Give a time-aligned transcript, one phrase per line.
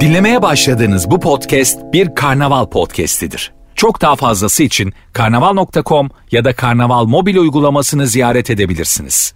[0.00, 3.52] Dinlemeye başladığınız bu podcast bir karnaval podcastidir.
[3.74, 9.34] Çok daha fazlası için karnaval.com ya da karnaval mobil uygulamasını ziyaret edebilirsiniz.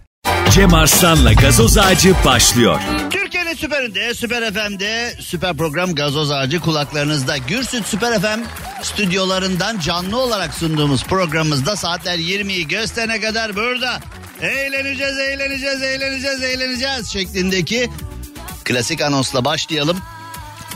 [0.51, 2.79] Cem Arslan'la gazoz ağacı başlıyor.
[3.09, 7.37] Türkiye'nin süperinde, süper FM'de, süper program Gazoz Ağacı kulaklarınızda.
[7.37, 8.41] Gürsüt Süper FM
[8.81, 13.99] stüdyolarından canlı olarak sunduğumuz programımızda saatler 20'yi gösterene kadar burada.
[14.41, 17.89] Eğleneceğiz, eğleneceğiz, eğleneceğiz, eğleneceğiz şeklindeki
[18.65, 19.97] klasik anonsla başlayalım.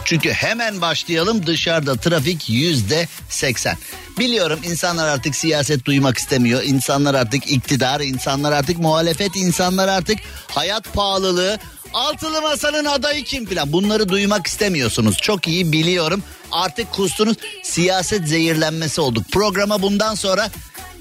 [0.05, 3.77] Çünkü hemen başlayalım dışarıda trafik yüzde seksen.
[4.19, 6.63] Biliyorum insanlar artık siyaset duymak istemiyor.
[6.63, 11.59] İnsanlar artık iktidar, insanlar artık muhalefet, insanlar artık hayat pahalılığı,
[11.93, 15.17] altılı masanın adayı kim filan bunları duymak istemiyorsunuz.
[15.17, 16.23] Çok iyi biliyorum.
[16.51, 19.23] Artık kustunuz siyaset zehirlenmesi olduk.
[19.31, 20.49] Programa bundan sonra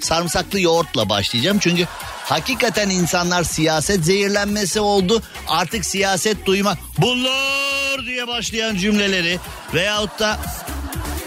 [0.04, 1.58] sarımsaklı yoğurtla başlayacağım.
[1.58, 1.86] Çünkü
[2.24, 5.22] hakikaten insanlar siyaset zehirlenmesi oldu.
[5.48, 9.38] Artık siyaset duyma bunlar diye başlayan cümleleri
[9.74, 10.38] veyahut da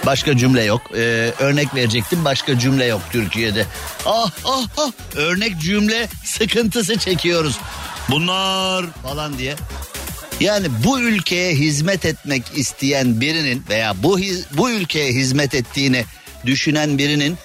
[0.06, 0.82] başka cümle yok.
[0.95, 3.66] Ee, örnek verecektim başka cümle yok Türkiye'de.
[4.06, 7.58] Ah ah ah örnek cümle sıkıntısı çekiyoruz.
[8.10, 9.56] Bunlar falan diye.
[10.40, 14.20] Yani bu ülkeye hizmet etmek isteyen birinin veya bu
[14.52, 16.06] bu ülkeye hizmet ettiğini
[16.45, 17.38] düşünen birinin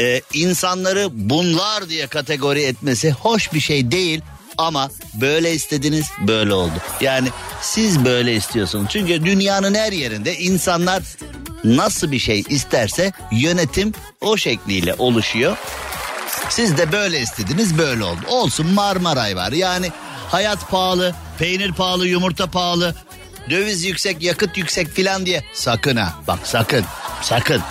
[0.00, 4.20] e, insanları bunlar diye kategori etmesi hoş bir şey değil
[4.58, 6.74] ama böyle istediniz böyle oldu.
[7.00, 7.28] Yani
[7.62, 8.86] siz böyle istiyorsunuz.
[8.90, 11.02] Çünkü dünyanın her yerinde insanlar
[11.64, 15.56] nasıl bir şey isterse yönetim o şekliyle oluşuyor.
[16.48, 18.20] Siz de böyle istediniz böyle oldu.
[18.28, 19.52] Olsun Marmaray var.
[19.52, 19.92] Yani
[20.28, 22.94] hayat pahalı, peynir pahalı, yumurta pahalı,
[23.50, 25.44] döviz yüksek, yakıt yüksek filan diye.
[25.52, 26.84] Sakın ha bak sakın
[27.22, 27.62] sakın.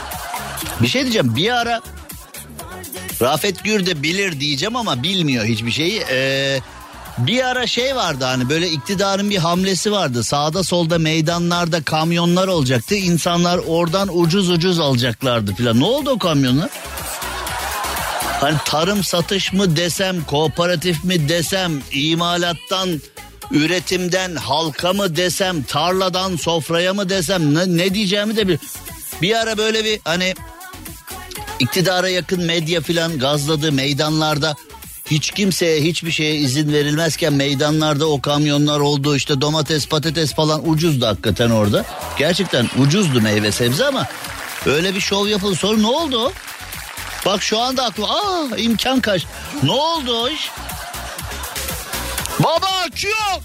[0.81, 1.81] Bir şey diyeceğim bir ara
[3.21, 6.03] Rafet Gür de bilir diyeceğim ama bilmiyor hiçbir şeyi.
[6.11, 6.59] Ee,
[7.17, 10.23] bir ara şey vardı hani böyle iktidarın bir hamlesi vardı.
[10.23, 12.95] Sağda solda meydanlarda kamyonlar olacaktı.
[12.95, 15.79] İnsanlar oradan ucuz ucuz alacaklardı filan.
[15.79, 16.69] Ne oldu o kamyonlar?
[18.41, 23.01] Hani tarım satış mı desem, kooperatif mi desem, imalattan,
[23.51, 28.59] üretimden halka mı desem, tarladan sofraya mı desem ne, ne diyeceğimi de bir
[29.21, 30.35] bir ara böyle bir hani
[31.59, 34.55] iktidara yakın medya filan gazladı meydanlarda
[35.11, 41.05] hiç kimseye hiçbir şeye izin verilmezken meydanlarda o kamyonlar oldu işte domates patates falan ucuzdu
[41.05, 41.85] hakikaten orada.
[42.17, 44.07] Gerçekten ucuzdu meyve sebze ama
[44.65, 46.31] öyle bir şov yapıldı sonra ne oldu?
[47.25, 49.25] Bak şu anda aklıma aa imkan kaç.
[49.63, 50.51] Ne oldu iş?
[52.39, 53.41] Baba akü yok.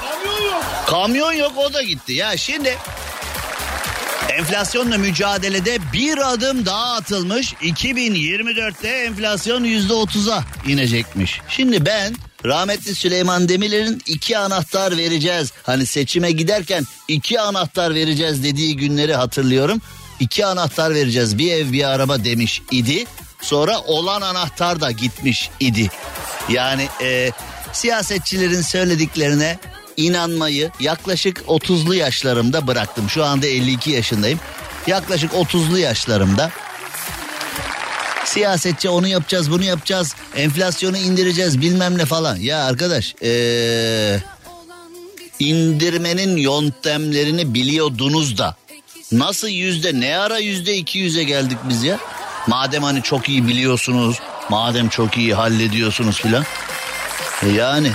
[0.00, 0.64] Kamyon yok.
[0.86, 2.12] Kamyon yok o da gitti.
[2.12, 2.78] Ya şimdi
[4.36, 7.52] Enflasyonla mücadelede bir adım daha atılmış.
[7.52, 11.40] 2024'te enflasyon %30'a inecekmiş.
[11.48, 12.14] Şimdi ben
[12.44, 15.52] rahmetli Süleyman Demirel'in iki anahtar vereceğiz.
[15.62, 19.80] Hani seçime giderken iki anahtar vereceğiz dediği günleri hatırlıyorum.
[20.20, 23.04] İki anahtar vereceğiz bir ev bir araba demiş idi.
[23.40, 25.90] Sonra olan anahtar da gitmiş idi.
[26.48, 27.30] Yani e,
[27.72, 29.58] siyasetçilerin söylediklerine
[29.96, 33.10] inanmayı yaklaşık 30'lu yaşlarımda bıraktım.
[33.10, 34.40] Şu anda 52 yaşındayım.
[34.86, 36.50] Yaklaşık 30'lu yaşlarımda
[38.24, 42.36] siyasetçi onu yapacağız bunu yapacağız enflasyonu indireceğiz bilmem ne falan.
[42.36, 44.20] Ya arkadaş ee,
[45.38, 48.56] indirmenin yöntemlerini biliyordunuz da
[49.12, 51.98] nasıl yüzde ne ara yüzde iki yüze geldik biz ya?
[52.46, 56.44] Madem hani çok iyi biliyorsunuz madem çok iyi hallediyorsunuz filan.
[57.42, 57.92] E yani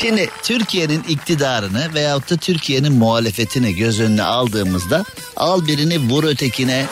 [0.00, 5.04] Şimdi Türkiye'nin iktidarını veyahut da Türkiye'nin muhalefetini göz önüne aldığımızda
[5.36, 6.86] al birini vur ötekine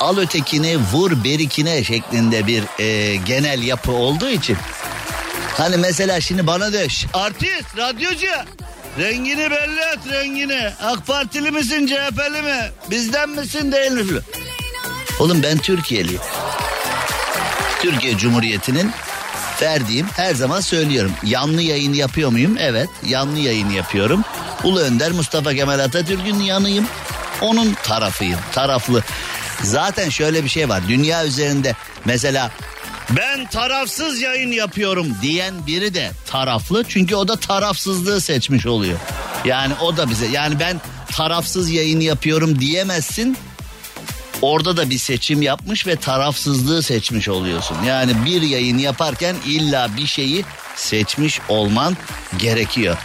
[0.00, 4.56] al ötekini vur berikine şeklinde bir e, genel yapı olduğu için.
[5.56, 8.26] Hani mesela şimdi bana de artist radyocu
[8.98, 10.70] rengini belli et rengini.
[10.82, 12.70] AK Partili misin CHP'li mi?
[12.90, 14.20] Bizden misin değil mi?
[15.20, 16.20] Oğlum ben Türkiye'liyim.
[17.82, 18.90] Türkiye Cumhuriyeti'nin
[19.62, 21.12] verdiğim her zaman söylüyorum.
[21.24, 22.56] Yanlı yayın yapıyor muyum?
[22.60, 24.24] Evet yanlı yayın yapıyorum.
[24.64, 26.86] Ulu Önder Mustafa Kemal Atatürk'ün yanıyım.
[27.40, 29.02] Onun tarafıyım taraflı.
[29.62, 31.74] Zaten şöyle bir şey var dünya üzerinde
[32.04, 32.50] mesela
[33.10, 38.98] ben tarafsız yayın yapıyorum diyen biri de taraflı çünkü o da tarafsızlığı seçmiş oluyor.
[39.44, 40.80] Yani o da bize yani ben
[41.12, 43.36] tarafsız yayın yapıyorum diyemezsin
[44.42, 47.76] Orada da bir seçim yapmış ve tarafsızlığı seçmiş oluyorsun.
[47.86, 50.44] Yani bir yayın yaparken illa bir şeyi
[50.76, 51.96] seçmiş olman
[52.38, 52.96] gerekiyor.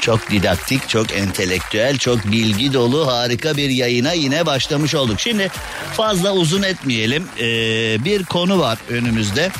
[0.00, 5.20] Çok didaktik, çok entelektüel, çok bilgi dolu harika bir yayına yine başlamış olduk.
[5.20, 5.50] Şimdi
[5.96, 7.24] fazla uzun etmeyelim.
[7.38, 7.44] Ee,
[8.04, 9.50] bir konu var önümüzde.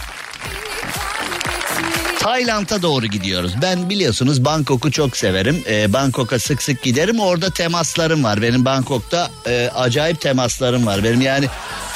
[2.22, 3.52] Tayland'a doğru gidiyoruz.
[3.62, 5.64] Ben biliyorsunuz Bangkok'u çok severim.
[5.68, 7.20] Ee, Bangkok'a sık sık giderim.
[7.20, 8.42] Orada temaslarım var.
[8.42, 11.04] Benim Bangkok'ta e, acayip temaslarım var.
[11.04, 11.46] Benim yani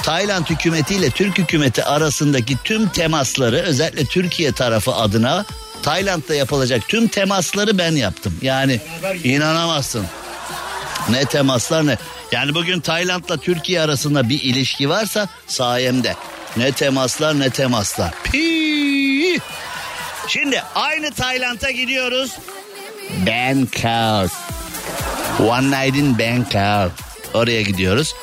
[0.02, 5.44] Tayland hükümetiyle Türk hükümeti arasındaki tüm temasları özellikle Türkiye tarafı adına
[5.82, 8.38] Tayland'da yapılacak tüm temasları ben yaptım.
[8.42, 8.80] Yani
[9.24, 10.06] inanamazsın.
[11.08, 11.98] Ne temaslar ne.
[12.32, 16.14] Yani bugün Tayland'la Türkiye arasında bir ilişki varsa sayemde.
[16.56, 18.14] Ne temaslar ne temaslar.
[18.24, 19.40] Pii.
[20.28, 22.38] Şimdi aynı Tayland'a gidiyoruz.
[23.26, 24.30] Bangkok.
[25.40, 26.92] One night in Bangkok.
[27.34, 28.14] Oraya gidiyoruz.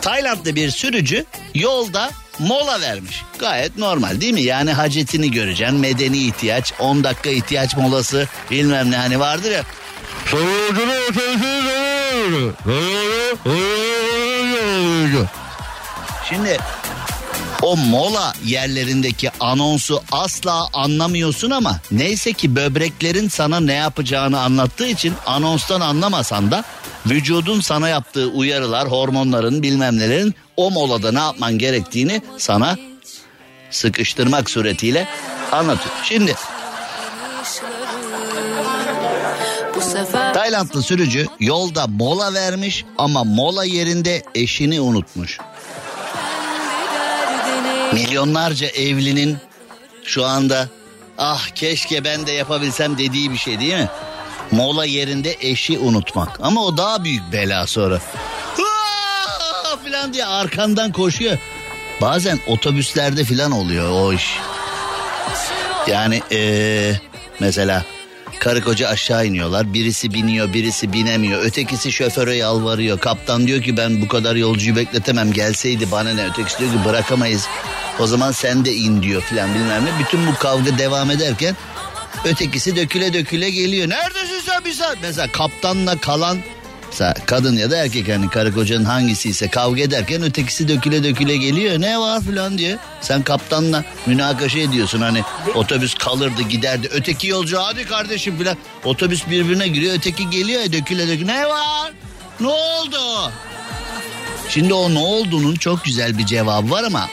[0.00, 1.24] Tayland'da bir sürücü
[1.54, 3.22] yolda mola vermiş.
[3.38, 4.42] Gayet normal değil mi?
[4.42, 5.78] Yani hacetini göreceksin.
[5.78, 9.62] Medeni ihtiyaç, 10 dakika ihtiyaç molası bilmem ne hani vardır ya.
[16.28, 16.58] Şimdi
[17.62, 25.14] o mola yerlerindeki anonsu asla anlamıyorsun ama neyse ki böbreklerin sana ne yapacağını anlattığı için
[25.26, 26.64] anonstan anlamasan da
[27.06, 32.76] vücudun sana yaptığı uyarılar, hormonların bilmem nelerin o molada ne yapman gerektiğini sana
[33.70, 35.08] sıkıştırmak suretiyle
[35.52, 35.94] anlatıyor.
[36.04, 36.34] Şimdi
[40.34, 45.38] Taylandlı sürücü yolda mola vermiş ama mola yerinde eşini unutmuş.
[47.92, 49.36] Milyonlarca evlinin
[50.04, 50.68] şu anda
[51.18, 53.88] ah keşke ben de yapabilsem dediği bir şey değil mi?
[54.50, 56.38] Mola yerinde eşi unutmak.
[56.42, 58.00] Ama o daha büyük bela sonra.
[59.84, 61.38] falan diye arkandan koşuyor.
[62.00, 64.38] Bazen otobüslerde falan oluyor o iş.
[65.86, 66.92] Yani ee,
[67.40, 67.84] mesela
[68.38, 69.74] karı koca aşağı iniyorlar.
[69.74, 71.42] Birisi biniyor birisi binemiyor.
[71.42, 72.98] Ötekisi şoföre yalvarıyor.
[72.98, 75.32] Kaptan diyor ki ben bu kadar yolcuyu bekletemem.
[75.32, 76.26] Gelseydi bana ne.
[76.26, 77.48] Ötekisi diyor ki bırakamayız.
[78.00, 79.88] O zaman sen de in diyor filan bilmem ne.
[79.98, 81.56] Bütün bu kavga devam ederken
[82.24, 83.88] ötekisi döküle döküle geliyor.
[83.88, 84.98] Neredesin sen bir saat?
[85.02, 86.38] Mesela kaptanla kalan
[86.90, 91.36] Mesela kadın ya da erkek hani karı kocanın hangisi ise kavga ederken ötekisi döküle döküle
[91.36, 91.80] geliyor.
[91.80, 92.78] Ne var filan diye.
[93.00, 95.22] Sen kaptanla münakaşa ediyorsun hani
[95.54, 96.88] otobüs kalırdı giderdi.
[96.92, 98.56] Öteki yolcu hadi kardeşim filan.
[98.84, 101.26] Otobüs birbirine giriyor öteki geliyor ya döküle döküle.
[101.32, 101.92] Ne var?
[102.40, 103.32] Ne oldu?
[104.48, 107.08] Şimdi o ne olduğunun çok güzel bir cevabı var ama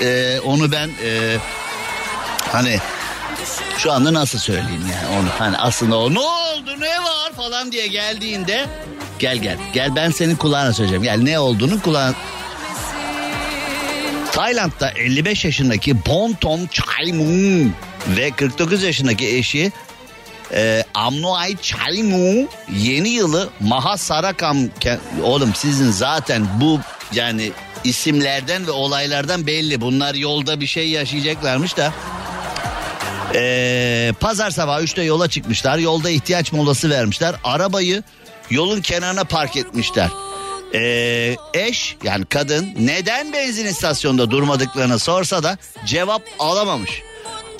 [0.00, 1.36] e, onu ben e,
[2.52, 2.78] hani
[3.78, 5.28] şu anda nasıl söyleyeyim yani onu?
[5.38, 7.18] Hani aslında o ne oldu ne var?
[7.38, 8.66] falan diye geldiğinde
[9.18, 11.02] gel gel gel ben senin kulağına söyleyeceğim.
[11.02, 12.14] Gel ne olduğunu kulağına
[14.32, 17.74] Tayland'da 55 yaşındaki Bontom Chaimun
[18.08, 19.72] ve 49 yaşındaki eşi
[20.52, 24.58] e, Amnoay Chaimu yeni yılı Mahasarakam
[25.22, 26.80] oğlum sizin zaten bu
[27.12, 27.52] yani
[27.84, 31.92] isimlerden ve olaylardan belli bunlar yolda bir şey yaşayacaklarmış da
[33.34, 35.78] ee, pazar sabahı 3'te yola çıkmışlar.
[35.78, 37.34] Yolda ihtiyaç molası vermişler.
[37.44, 38.02] Arabayı
[38.50, 40.08] yolun kenarına park etmişler.
[40.74, 47.02] Ee, eş yani kadın neden benzin istasyonunda durmadıklarını sorsa da cevap alamamış.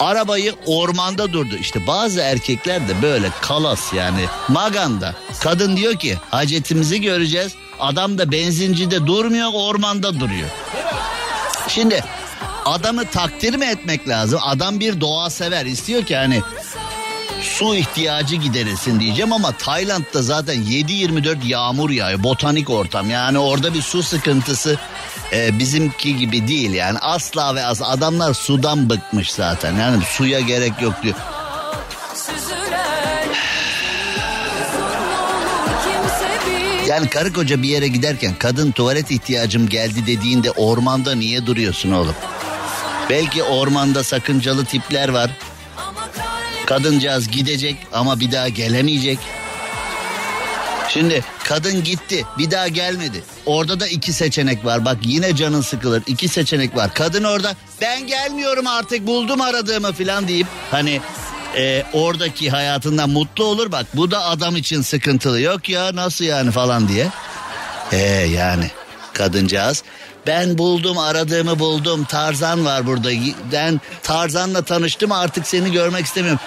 [0.01, 1.55] Arabayı ormanda durdu.
[1.61, 5.15] İşte bazı erkekler de böyle kalas yani maganda.
[5.41, 7.53] Kadın diyor ki hacetimizi göreceğiz.
[7.81, 10.49] Adam da benzincide durmuyor ormanda duruyor.
[11.69, 12.05] Şimdi
[12.65, 14.41] adamı takdir mi etmek lazım?
[14.43, 15.67] Adam bir doğa sever.
[15.67, 16.43] istiyor ki hani
[17.43, 22.23] su ihtiyacı giderilsin diyeceğim ama Tayland'da zaten 7-24 yağmur yağıyor.
[22.23, 23.11] Botanik ortam.
[23.11, 24.79] Yani orada bir su sıkıntısı
[25.33, 26.99] e, bizimki gibi değil yani.
[26.99, 29.77] Asla ve asla adamlar sudan bıkmış zaten.
[29.77, 31.15] Yani suya gerek yok diyor.
[36.99, 42.15] Yani karı koca bir yere giderken kadın tuvalet ihtiyacım geldi dediğinde ormanda niye duruyorsun oğlum?
[43.11, 45.31] Belki ormanda sakıncalı tipler var.
[46.67, 49.19] Kadıncağız gidecek ama bir daha gelemeyecek.
[50.89, 53.23] Şimdi kadın gitti bir daha gelmedi.
[53.47, 54.85] Orada da iki seçenek var.
[54.85, 56.03] Bak yine canın sıkılır.
[56.07, 56.95] İki seçenek var.
[56.95, 61.01] Kadın orada ben gelmiyorum artık buldum aradığımı falan deyip hani
[61.57, 63.73] e, oradaki hayatından mutlu olur.
[63.73, 65.41] Bak bu da adam için sıkıntılı.
[65.41, 67.09] Yok ya nasıl yani falan diye.
[67.93, 68.71] E yani
[69.13, 69.83] kadıncağız
[70.27, 72.05] ben buldum aradığımı buldum.
[72.05, 73.11] Tarzan var burada.
[73.53, 76.41] Ben Tarzan'la tanıştım artık seni görmek istemiyorum.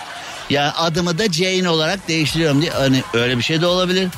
[0.50, 2.72] Ya adımı da Jane olarak değiştiriyorum diye.
[2.72, 4.10] Hani öyle bir şey de olabilir.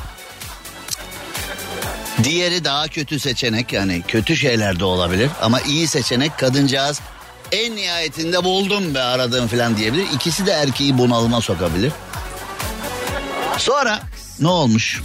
[2.23, 7.01] Diğeri daha kötü seçenek yani kötü şeyler de olabilir ama iyi seçenek kadıncağız
[7.53, 10.07] en nihayetinde buldum be aradığım falan diyebilir.
[10.13, 11.91] İkisi de erkeği bunalıma sokabilir.
[13.57, 13.99] Sonra
[14.39, 15.01] ne olmuş?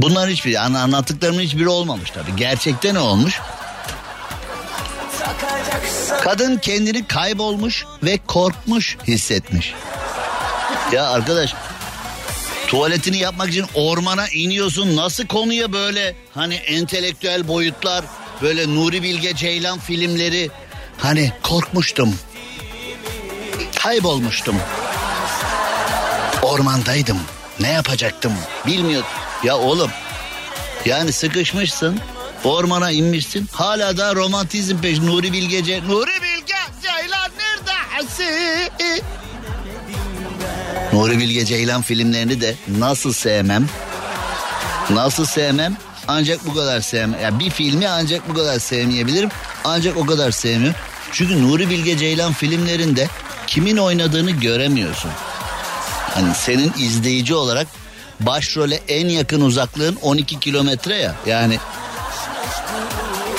[0.00, 2.36] Bunlar hiçbir anlattıklarımın hiçbiri olmamış tabii.
[2.36, 3.40] Gerçekte ne olmuş?
[6.22, 9.74] Kadın kendini kaybolmuş ve korkmuş hissetmiş.
[10.92, 11.54] Ya arkadaş
[12.68, 14.96] tuvaletini yapmak için ormana iniyorsun.
[14.96, 18.04] Nasıl konuya böyle hani entelektüel boyutlar
[18.42, 20.50] böyle Nuri Bilge Ceylan filmleri
[20.98, 22.14] hani korkmuştum.
[23.82, 24.56] Kaybolmuştum.
[26.42, 27.18] Ormandaydım.
[27.60, 28.32] Ne yapacaktım
[28.66, 29.08] bilmiyorum.
[29.44, 29.90] Ya oğlum
[30.84, 32.00] yani sıkışmışsın
[32.44, 37.72] ormana inmişsin hala da romantizm peş Nuri Bilge Ce Nuri Bilge Ceylan nerede?
[40.92, 43.68] Nuri Bilge Ceylan filmlerini de nasıl sevmem?
[44.90, 45.76] Nasıl sevmem?
[46.08, 47.20] Ancak bu kadar sevmem.
[47.22, 49.30] Yani bir filmi ancak bu kadar sevmeyebilirim.
[49.64, 50.80] Ancak o kadar sevmiyorum.
[51.12, 53.08] Çünkü Nuri Bilge Ceylan filmlerinde
[53.46, 55.10] kimin oynadığını göremiyorsun.
[56.14, 57.66] Hani senin izleyici olarak
[58.20, 61.14] başrole en yakın uzaklığın 12 kilometre ya.
[61.26, 61.58] Yani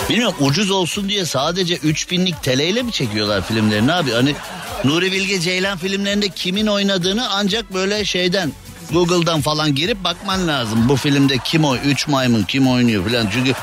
[0.10, 4.12] bilmiyorum ucuz olsun diye sadece 3000'lik teleyle mi çekiyorlar filmlerini abi?
[4.12, 4.36] Hani
[4.84, 8.52] Nuri Bilge Ceylan filmlerinde kimin oynadığını ancak böyle şeyden
[8.92, 10.90] Google'dan falan girip bakman lazım.
[10.90, 11.76] Bu filmde kim o?
[11.76, 13.28] Üç maymun kim oynuyor falan.
[13.34, 13.54] Çünkü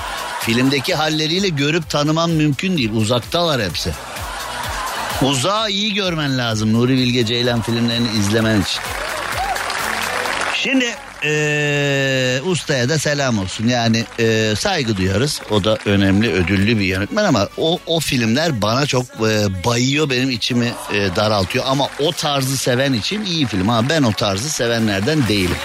[0.42, 2.92] filmdeki halleriyle görüp tanıman mümkün değil.
[2.92, 3.92] Uzaktalar hepsi.
[5.22, 8.80] Uzağı iyi görmen lazım Nuri Bilge Ceylan filmlerini izlemen için.
[10.54, 10.94] Şimdi
[11.24, 13.68] ee, ustaya da selam olsun.
[13.68, 15.40] Yani ee, saygı duyarız.
[15.50, 20.30] O da önemli ödüllü bir yönetmen ama o, o filmler bana çok ee, bayıyor benim
[20.30, 21.64] içimi ee, daraltıyor.
[21.68, 23.70] Ama o tarzı seven için iyi film.
[23.70, 25.56] Ama ben o tarzı sevenlerden değilim.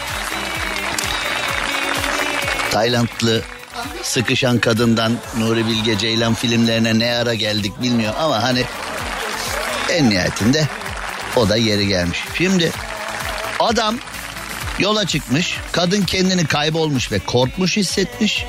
[2.72, 3.42] Taylandlı
[4.04, 8.64] sıkışan kadından Nuri Bilge Ceylan filmlerine ne ara geldik bilmiyor ama hani
[9.90, 10.68] en nihayetinde
[11.36, 12.20] o da yeri gelmiş.
[12.38, 12.72] Şimdi
[13.60, 13.96] adam
[14.80, 15.58] yola çıkmış.
[15.72, 18.46] Kadın kendini kaybolmuş ve korkmuş hissetmiş.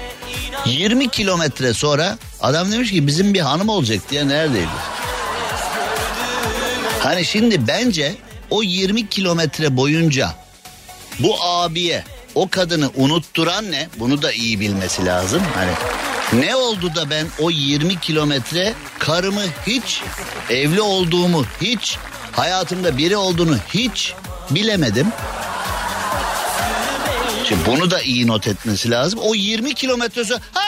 [0.67, 4.69] 20 kilometre sonra adam demiş ki bizim bir hanım olacak diye neredeydi?
[7.01, 8.15] Hani şimdi bence
[8.51, 10.35] o 20 kilometre boyunca
[11.19, 12.05] bu abiye
[12.39, 13.89] o kadını unutturan ne?
[13.99, 15.43] Bunu da iyi bilmesi lazım.
[15.55, 15.71] Hani
[16.45, 20.03] ne oldu da ben o 20 kilometre karımı hiç
[20.51, 21.99] evli olduğumu hiç
[22.33, 24.15] hayatımda biri olduğunu hiç
[24.51, 25.07] bilemedim.
[27.49, 29.21] Şimdi bunu da iyi not etmesi lazım.
[29.23, 30.63] O 20 kilometre sonra ha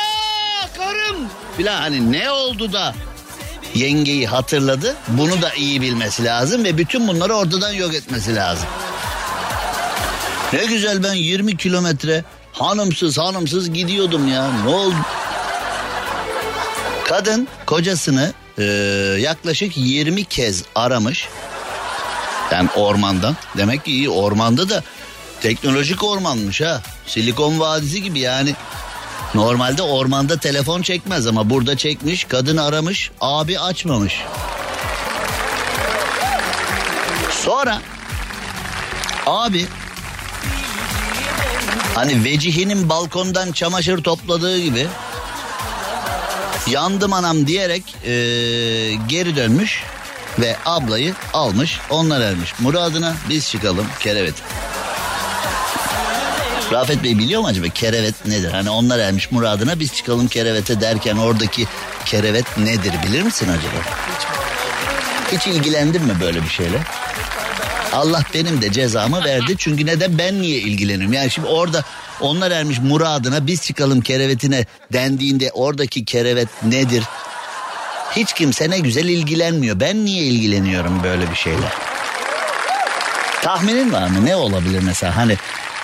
[0.76, 1.16] karım
[1.56, 2.94] filan hani ne oldu da
[3.74, 4.96] yengeyi hatırladı.
[5.08, 8.68] Bunu da iyi bilmesi lazım ve bütün bunları ortadan yok etmesi lazım.
[10.52, 14.50] Ne güzel ben 20 kilometre hanımsız hanımsız gidiyordum ya.
[14.64, 14.95] Ne oldu?
[17.04, 18.64] Kadın kocasını e,
[19.21, 21.28] yaklaşık 20 kez aramış.
[22.52, 23.37] Yani ormandan.
[23.57, 24.83] Demek ki iyi ormanda da
[25.40, 26.83] teknolojik ormanmış ha.
[27.07, 28.54] Silikon Vadisi gibi yani.
[29.35, 32.25] Normalde ormanda telefon çekmez ama burada çekmiş.
[32.25, 33.11] Kadın aramış.
[33.21, 34.21] Abi açmamış.
[37.30, 37.78] Sonra
[39.26, 39.66] abi
[41.94, 44.87] hani vecihinin balkondan çamaşır topladığı gibi
[46.70, 48.11] yandım anam diyerek ee,
[49.09, 49.82] geri dönmüş
[50.38, 52.54] ve ablayı almış onlar ermiş.
[52.61, 54.35] Muradına biz çıkalım kerevet.
[56.73, 58.52] Rafet Bey biliyor mu acaba kerevet nedir?
[58.52, 61.66] Hani onlar ermiş muradına biz çıkalım kerevete derken oradaki
[62.04, 63.85] kerevet nedir bilir misin acaba?
[65.32, 66.78] Hiç ilgilendin mi böyle bir şeyle?
[67.92, 71.12] Allah benim de cezamı verdi çünkü neden ben niye ilgileniyorum?
[71.12, 71.85] Yani şimdi orada
[72.20, 77.04] onlar ermiş muradına biz çıkalım kerevetine dendiğinde oradaki kerevet nedir?
[78.16, 79.80] Hiç kimse ne güzel ilgilenmiyor.
[79.80, 81.66] Ben niye ilgileniyorum böyle bir şeyle?
[83.42, 84.26] Tahminin var mı?
[84.26, 85.16] Ne olabilir mesela?
[85.16, 85.37] Hani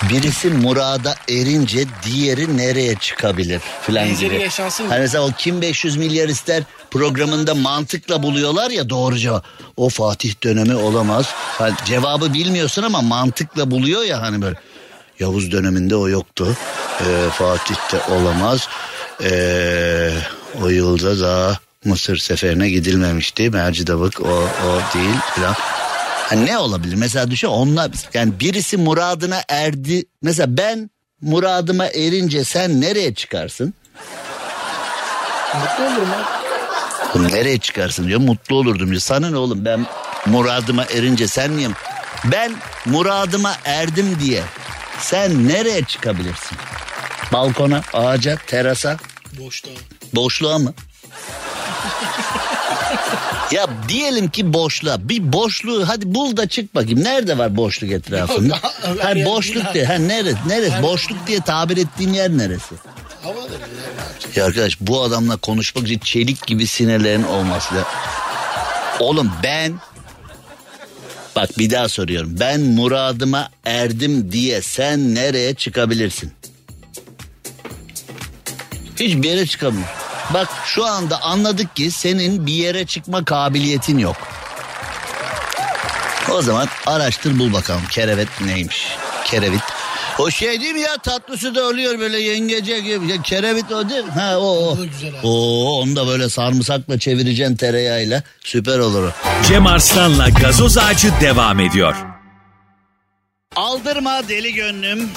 [0.03, 4.35] birisi murada erince diğeri nereye çıkabilir filan gibi.
[4.35, 4.87] yaşansın?
[4.87, 9.45] Hani mesela o kim 500 milyar ister programında mantıkla buluyorlar ya doğru cevap.
[9.77, 11.25] O Fatih dönemi olamaz.
[11.35, 14.55] Hani cevabı bilmiyorsun ama mantıkla buluyor ya hani böyle.
[15.19, 16.57] Yavuz döneminde o yoktu.
[17.01, 18.67] Ee, Fatih'te olamaz.
[19.23, 20.11] Ee,
[20.63, 23.49] o yılda da Mısır seferine gidilmemişti.
[23.49, 25.55] Mercidabık o, o değil filan.
[26.27, 26.95] Ha, ne olabilir?
[26.95, 30.05] Mesela düşün onlar yani birisi muradına erdi.
[30.21, 30.89] Mesela ben
[31.21, 33.73] muradıma erince sen nereye çıkarsın?
[35.55, 36.07] Mutlu olurum.
[37.15, 38.19] Oğlum nereye çıkarsın diyor.
[38.19, 39.01] Mutlu olurdum diyor.
[39.01, 39.85] Sana ne oğlum ben
[40.25, 41.69] muradıma erince sen niye?
[42.25, 42.55] Ben
[42.85, 44.43] muradıma erdim diye
[44.99, 46.57] sen nereye çıkabilirsin?
[47.33, 48.97] Balkona, ağaca, terasa,
[49.39, 49.69] Boşta.
[50.15, 50.73] boşluğa mı?
[53.51, 55.09] Ya diyelim ki boşluğa.
[55.09, 57.03] Bir boşluğu hadi bul da çık bakayım.
[57.03, 58.55] Nerede var boşluk etrafında?
[58.55, 59.73] Yok, ha yer boşluk bina.
[59.73, 59.85] diye.
[59.85, 60.37] Ha neresi?
[60.47, 60.83] Neresi?
[60.83, 62.75] Boşluk diye tabir ettiğin yer neresi?
[63.23, 63.67] Havadır ya?
[64.35, 67.83] Ya arkadaş bu adamla konuşmak için çelik gibi sinirlerin olması da.
[68.99, 69.73] Oğlum ben
[71.35, 72.35] bak bir daha soruyorum.
[72.39, 76.31] Ben muradıma erdim diye sen nereye çıkabilirsin?
[78.99, 79.87] Hiçbir yere çıkamıyor.
[80.33, 84.15] Bak şu anda anladık ki senin bir yere çıkma kabiliyetin yok.
[86.31, 88.87] O zaman araştır bul bakalım kerevet neymiş.
[89.25, 89.61] Kerevit.
[90.19, 93.11] O şey değil mi ya tatlısı da oluyor böyle yengece gibi.
[93.11, 94.11] Ya, kerevit o değil mi?
[94.11, 94.77] Ha o o.
[95.23, 98.23] Oo, onu da böyle sarımsakla çevireceksin tereyağıyla.
[98.43, 99.11] Süper olur o.
[99.47, 101.95] Cem Arslan'la gazoz ağacı devam ediyor.
[103.55, 105.09] Aldırma deli gönlüm.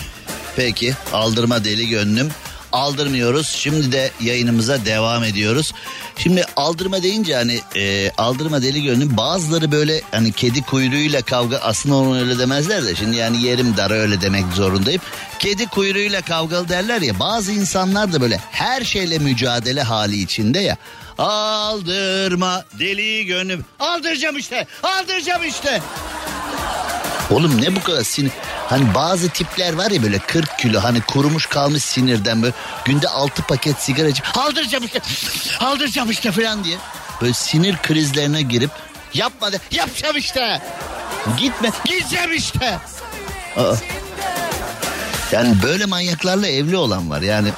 [0.57, 2.31] Peki aldırma deli gönlüm.
[2.73, 3.49] Aldırmıyoruz.
[3.49, 5.73] Şimdi de yayınımıza devam ediyoruz.
[6.17, 11.95] Şimdi aldırma deyince hani e, aldırma deli gönlüm bazıları böyle hani kedi kuyruğuyla kavga aslında
[11.97, 15.01] onu öyle demezler de şimdi yani yerim dara öyle demek zorundayım.
[15.39, 20.77] Kedi kuyruğuyla kavgalı derler ya bazı insanlar da böyle her şeyle mücadele hali içinde ya.
[21.19, 23.65] Aldırma deli gönlüm.
[23.81, 24.67] Aldıracağım işte.
[24.83, 25.83] Aldıracağım işte.
[27.31, 28.33] Oğlum ne bu kadar sinir?
[28.71, 33.43] Hani bazı tipler var ya böyle 40 kilo hani kurumuş kalmış sinirden böyle günde 6
[33.43, 35.01] paket sigara içip aldıracağım işte
[35.61, 36.79] aldıracağım işte falan diye.
[37.21, 38.71] Böyle sinir krizlerine girip
[39.15, 40.63] yapma de yapacağım işte.
[41.39, 42.79] Gitme gideceğim işte.
[43.57, 43.75] Aa.
[45.33, 47.49] Yani böyle manyaklarla evli olan var yani.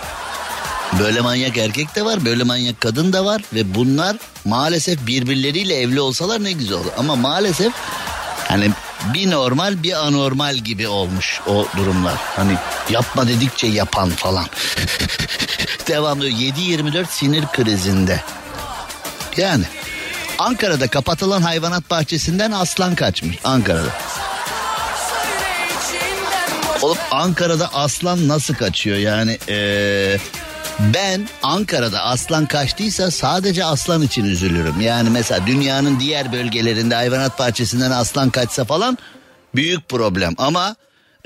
[0.98, 6.00] Böyle manyak erkek de var, böyle manyak kadın da var ve bunlar maalesef birbirleriyle evli
[6.00, 6.90] olsalar ne güzel olur.
[6.98, 7.72] Ama maalesef
[8.48, 8.70] hani
[9.14, 12.14] bir normal bir anormal gibi olmuş o durumlar.
[12.36, 12.56] Hani
[12.90, 14.46] yapma dedikçe yapan falan.
[15.88, 18.20] Devamlı 7-24 sinir krizinde.
[19.36, 19.64] Yani
[20.38, 23.90] Ankara'da kapatılan hayvanat bahçesinden aslan kaçmış Ankara'da.
[26.82, 30.18] Oğlum Ankara'da aslan nasıl kaçıyor yani ee,
[30.78, 34.80] ben Ankara'da aslan kaçtıysa sadece aslan için üzülürüm.
[34.80, 38.98] Yani mesela dünyanın diğer bölgelerinde hayvanat bahçesinden aslan kaçsa falan
[39.54, 40.34] büyük problem.
[40.38, 40.76] Ama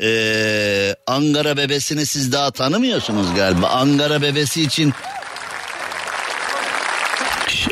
[0.03, 3.69] ee, Angara bebesini siz daha tanımıyorsunuz galiba.
[3.69, 4.95] Angara bebesi için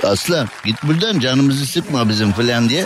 [0.02, 2.84] Aslan git buradan canımızı sıkma bizim falan diye.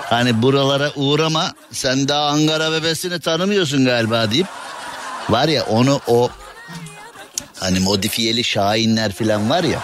[0.00, 4.46] Hani buralara uğrama sen daha Angara bebesini tanımıyorsun galiba deyip.
[5.28, 6.30] Var ya onu o
[7.62, 9.78] hani modifiyeli şahinler falan var ya.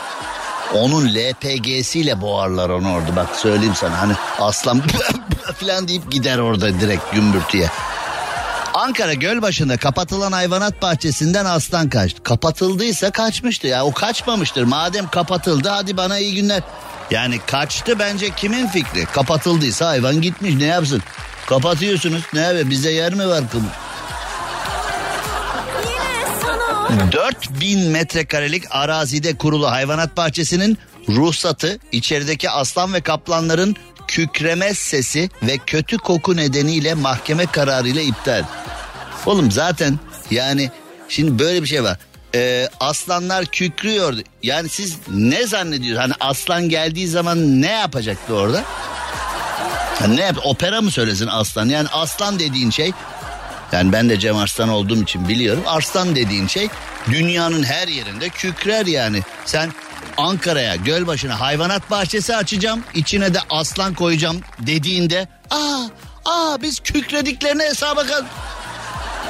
[0.74, 4.82] Onun LPG'siyle boğarlar onu orada bak söyleyeyim sana hani aslan
[5.60, 7.68] falan deyip gider orada direkt gümbürtüye.
[8.74, 12.22] Ankara Gölbaşı'nda kapatılan hayvanat bahçesinden aslan kaçtı.
[12.22, 14.62] Kapatıldıysa kaçmıştı ya o kaçmamıştır.
[14.62, 16.62] Madem kapatıldı hadi bana iyi günler.
[17.10, 19.04] Yani kaçtı bence kimin fikri?
[19.06, 21.02] Kapatıldıysa hayvan gitmiş ne yapsın?
[21.46, 23.66] Kapatıyorsunuz ne yapıyor bize yer mi var kım?
[27.12, 33.76] 4000 metrekarelik arazide kurulu hayvanat bahçesinin ruhsatı içerideki aslan ve kaplanların
[34.08, 38.44] kükreme sesi ve kötü koku nedeniyle mahkeme kararıyla iptal.
[39.26, 39.98] Oğlum zaten
[40.30, 40.70] yani
[41.08, 41.98] şimdi böyle bir şey var.
[42.34, 44.20] Ee, aslanlar kükrüyordu.
[44.42, 46.04] Yani siz ne zannediyorsunuz?
[46.04, 48.64] Hani aslan geldiği zaman ne yapacaktı orada?
[50.00, 50.36] Yani ne yap?
[50.44, 51.68] Opera mı söylesin aslan?
[51.68, 52.92] Yani aslan dediğin şey
[53.72, 55.62] yani ben de Cem Arslan olduğum için biliyorum.
[55.66, 56.68] Arslan dediğin şey
[57.10, 59.22] dünyanın her yerinde kükrer yani.
[59.44, 59.72] Sen
[60.16, 62.84] Ankara'ya Gölbaşı'na hayvanat bahçesi açacağım.
[62.94, 65.84] içine de aslan koyacağım dediğinde aa
[66.24, 68.24] aa biz kükrediklerini hesaba kat.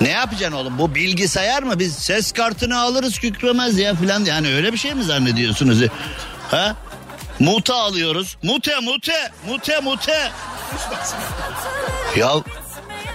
[0.00, 4.72] Ne yapacaksın oğlum bu bilgisayar mı biz ses kartını alırız kükremez ya filan yani öyle
[4.72, 5.82] bir şey mi zannediyorsunuz?
[6.50, 6.76] Ha?
[7.38, 8.36] Mute alıyoruz.
[8.42, 10.30] Mute mute mute mute.
[12.16, 12.30] Ya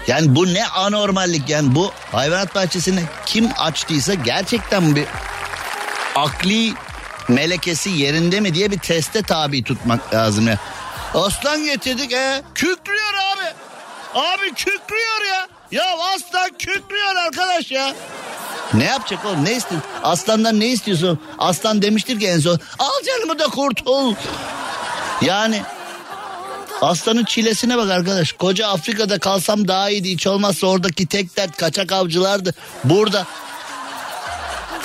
[0.08, 5.06] yani bu ne anormallik yani bu hayvanat bahçesini kim açtıysa gerçekten bir
[6.16, 6.74] akli
[7.28, 10.58] melekesi yerinde mi diye bir teste tabi tutmak lazım ya.
[11.14, 13.46] Aslan getirdik e kükrüyor abi.
[14.14, 15.48] Abi kükrüyor ya.
[15.72, 15.84] Ya
[16.16, 17.94] aslan kükrüyor arkadaş ya.
[18.74, 19.90] Ne yapacak oğlum ne istiyorsun?
[20.04, 21.20] Aslandan ne istiyorsun?
[21.40, 24.16] Aslan demiştir ki en son al canımı da kurtul.
[25.22, 25.62] Yani
[26.82, 28.32] Aslanın çilesine bak arkadaş.
[28.32, 30.12] Koca Afrika'da kalsam daha iyiydi.
[30.12, 32.54] Hiç olmazsa oradaki tek dert kaçak avcılardı.
[32.84, 33.26] Burada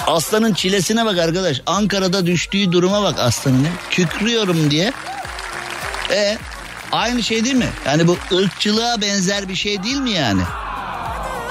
[0.07, 1.61] Aslanın çilesine bak arkadaş.
[1.66, 3.68] Ankara'da düştüğü duruma bak aslanın.
[3.90, 4.92] Kükrüyorum diye.
[6.11, 6.38] E
[6.92, 7.68] aynı şey değil mi?
[7.87, 10.42] Yani bu ırkçılığa benzer bir şey değil mi yani?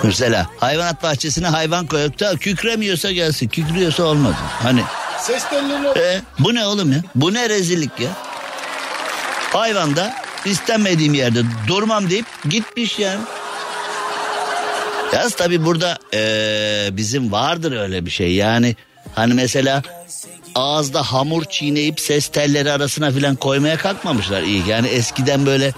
[0.04, 3.48] Mesela hayvanat bahçesine hayvan koyup da kükremiyorsa gelsin.
[3.48, 4.34] Kükrüyorsa olmaz.
[4.64, 4.84] Hani
[5.22, 5.44] Ses
[5.98, 7.00] e, bu ne oğlum ya?
[7.16, 8.10] Bu ne rezillik ya?
[9.54, 10.16] Hayvan da
[10.50, 13.22] istenmediğim yerde durmam deyip gitmiş yani.
[15.14, 18.76] Yalnız tabii burada e, bizim vardır öyle bir şey yani
[19.16, 19.82] Hani mesela
[20.56, 24.64] ağızda hamur çiğneyip ses telleri arasına filan koymaya kalkmamışlar iyi.
[24.68, 25.74] Yani eskiden böyle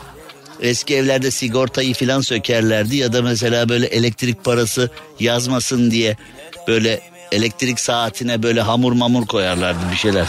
[0.62, 6.18] eski evlerde sigortayı filan sökerlerdi ya da mesela böyle elektrik parası yazmasın diye
[6.68, 7.02] böyle
[7.32, 10.28] elektrik saatine böyle hamur mamur koyarlardı bir şeyler.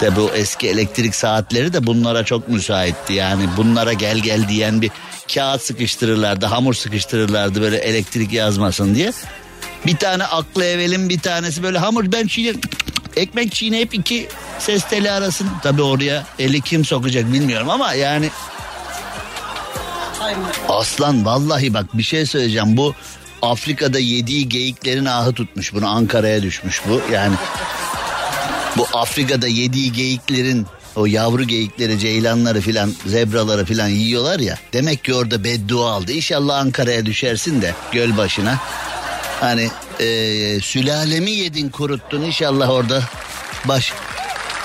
[0.00, 4.90] Tabi o eski elektrik saatleri de bunlara çok müsaitti yani bunlara gel gel diyen bir
[5.34, 9.12] kağıt sıkıştırırlardı hamur sıkıştırırlardı böyle elektrik yazmasın diye.
[9.86, 12.60] Bir tane aklı evelin bir tanesi böyle hamur ben çiğnerim
[13.16, 14.28] ekmek çiğneyip iki
[14.58, 15.48] ses teli arasın.
[15.62, 18.30] Tabi oraya eli kim sokacak bilmiyorum ama yani
[20.68, 22.94] Aslan vallahi bak bir şey söyleyeceğim bu
[23.42, 27.34] Afrika'da yediği geyiklerin ahı tutmuş bunu Ankara'ya düşmüş bu yani
[28.76, 34.58] bu Afrika'da yediği geyiklerin o yavru geyikleri, ceylanları filan, zebraları filan yiyorlar ya.
[34.72, 36.12] Demek ki orada beddua aldı.
[36.12, 38.58] İnşallah Ankara'ya düşersin de göl başına.
[39.40, 40.06] Hani e,
[40.60, 43.02] sülalemi yedin kuruttun inşallah orada
[43.64, 43.92] baş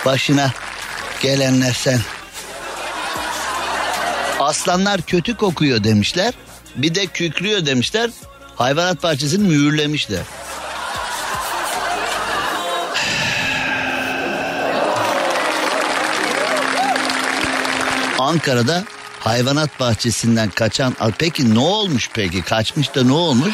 [0.06, 0.52] başına
[1.22, 2.00] gelenler sen.
[4.40, 6.34] Aslanlar kötü kokuyor demişler.
[6.76, 8.10] Bir de kükrüyor demişler.
[8.56, 10.22] Hayvanat bahçesini mühürlemişler.
[18.22, 18.84] Ankara'da
[19.20, 23.54] hayvanat bahçesinden kaçan peki ne olmuş peki kaçmış da ne olmuş?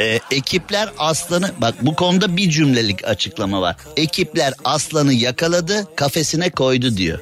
[0.00, 3.76] Ee, ekipler aslanı bak bu konuda bir cümlelik açıklama var.
[3.96, 7.18] Ekipler aslanı yakaladı kafesine koydu diyor.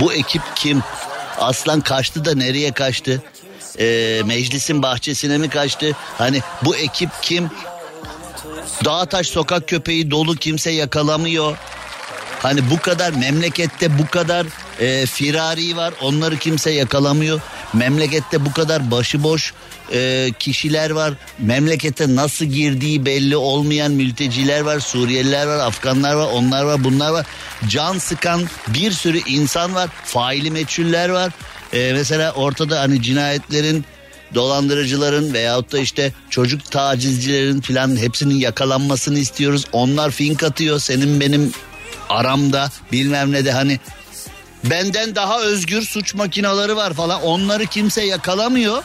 [0.00, 0.82] Bu ekip kim?
[1.38, 3.22] Aslan kaçtı da nereye kaçtı?
[3.78, 5.96] Ee, meclisin bahçesine mi kaçtı?
[6.18, 7.50] Hani bu ekip kim?
[8.84, 11.56] Dağtaş sokak köpeği dolu kimse yakalamıyor.
[12.42, 14.46] Hani bu kadar memlekette bu kadar
[14.80, 17.40] e, firari var onları kimse yakalamıyor.
[17.72, 19.52] Memlekette bu kadar başıboş
[19.92, 21.14] e, kişiler var.
[21.38, 24.80] Memlekete nasıl girdiği belli olmayan mülteciler var.
[24.80, 27.26] Suriyeliler var, Afganlar var, onlar var, bunlar var.
[27.68, 29.90] Can sıkan bir sürü insan var.
[30.04, 31.32] Faili meçhuller var.
[31.72, 33.84] E, mesela ortada hani cinayetlerin
[34.34, 39.64] dolandırıcıların veyahut da işte çocuk tacizcilerin filan hepsinin yakalanmasını istiyoruz.
[39.72, 41.52] Onlar fink atıyor senin benim
[42.08, 43.80] aramda bilmem ne de hani
[44.64, 48.82] benden daha özgür suç makinaları var falan onları kimse yakalamıyor.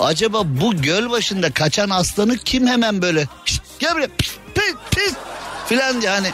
[0.00, 3.26] Acaba bu göl başında kaçan aslanı kim hemen böyle
[3.78, 5.14] gel pis pis pis
[5.68, 6.28] filan diye hani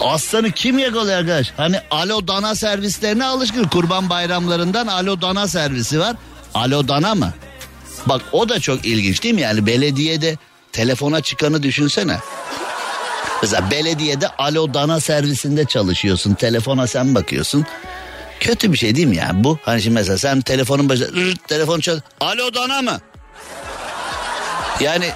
[0.00, 1.52] Aslanı kim yakalıyor arkadaş?
[1.56, 3.64] Hani alo dana servislerine alışkın.
[3.64, 6.16] Kurban bayramlarından alo dana servisi var.
[6.54, 7.32] Alo dana mı?
[8.06, 9.40] Bak o da çok ilginç değil mi?
[9.40, 10.36] Yani belediyede
[10.72, 12.18] telefona çıkanı düşünsene.
[13.42, 16.34] Mesela belediyede alo dana servisinde çalışıyorsun.
[16.34, 17.66] Telefona sen bakıyorsun.
[18.40, 19.58] Kötü bir şey değil mi yani bu?
[19.62, 22.00] Hani şimdi mesela sen telefonun başında rırt, telefon çal.
[22.20, 23.00] Alo dana mı?
[24.80, 25.10] Yani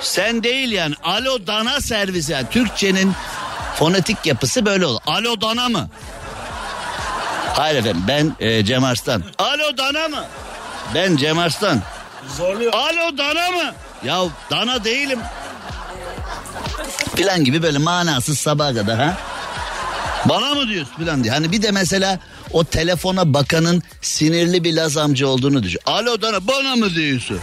[0.00, 2.32] sen değil yani alo dana servisi.
[2.32, 3.12] Yani Türkçenin
[3.76, 5.00] fonetik yapısı böyle olur.
[5.06, 5.88] Alo dana mı?
[7.54, 9.22] Hayır efendim ben e, Cem Arslan.
[9.38, 10.24] Alo dana mı?
[10.94, 11.80] Ben Cem Arslan.
[12.36, 12.72] Zorluyor.
[12.72, 13.72] Alo dana mı?
[14.04, 15.18] Ya dana değilim.
[17.16, 19.16] Plan gibi böyle manasız sabaha kadar ha.
[20.24, 21.32] Bana mı diyorsun filan diye.
[21.34, 22.18] Hani bir de mesela
[22.52, 25.80] o telefona bakanın sinirli bir Laz amca olduğunu düşün.
[25.86, 27.40] Alo dana bana mı diyorsun?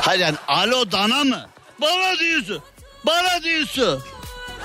[0.00, 1.46] Hayır yani alo dana mı?
[1.80, 2.62] Bana diyorsun.
[3.06, 4.02] Bana diyorsun.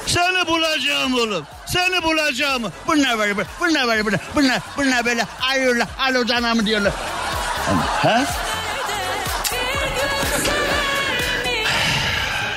[0.06, 1.46] Seni bulacağım oğlum.
[1.68, 2.64] Seni bulacağım.
[2.88, 6.28] Bu ne böyle bu ne böyle bu ne bu ne bu ne böyle ayırla alo
[6.28, 6.94] dana mı diyorlar.
[8.04, 8.26] Ha?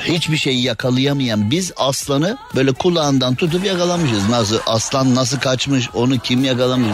[0.07, 4.29] Hiçbir şeyi yakalayamayan biz aslanı böyle kulağından tutup yakalamışız.
[4.29, 6.89] Nasıl aslan nasıl kaçmış onu kim yakalamış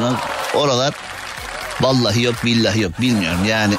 [0.55, 0.93] oralar
[1.81, 3.73] vallahi yok billahi yok bilmiyorum yani.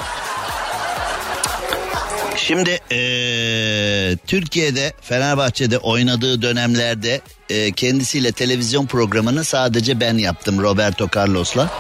[2.37, 11.71] Şimdi ee, Türkiye'de Fenerbahçe'de oynadığı dönemlerde e, kendisiyle televizyon programını sadece ben yaptım Roberto Carlos'la.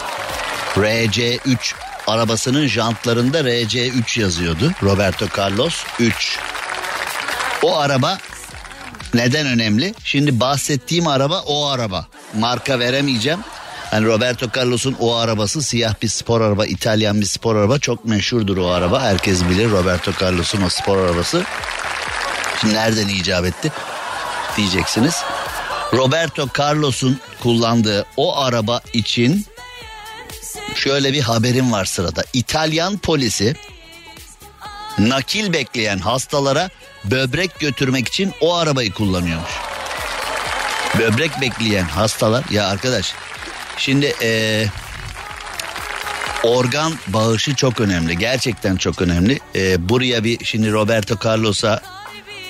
[0.77, 1.75] RC3
[2.07, 4.73] arabasının jantlarında RC3 yazıyordu.
[4.83, 6.39] Roberto Carlos 3
[7.63, 8.19] o araba
[9.15, 9.95] neden önemli?
[10.05, 12.07] Şimdi bahsettiğim araba o araba.
[12.39, 13.41] Marka veremeyeceğim.
[13.91, 17.79] Hani Roberto Carlos'un o arabası siyah bir spor araba, İtalyan bir spor araba.
[17.79, 19.03] Çok meşhurdur o araba.
[19.03, 21.45] Herkes bilir Roberto Carlos'un o spor arabası.
[22.61, 23.73] Şimdi nereden icap etti
[24.57, 25.15] diyeceksiniz.
[25.93, 29.47] Roberto Carlos'un kullandığı o araba için
[30.75, 32.25] şöyle bir haberim var sırada.
[32.33, 33.57] İtalyan polisi
[34.99, 36.71] nakil bekleyen hastalara
[37.05, 39.51] böbrek götürmek için o arabayı kullanıyormuş.
[40.99, 43.15] Böbrek bekleyen hastalar ya arkadaş
[43.77, 44.67] şimdi ee,
[46.43, 49.41] organ bağışı çok önemli gerçekten çok önemli.
[49.55, 51.81] E, buraya bir şimdi Roberto Carlos'a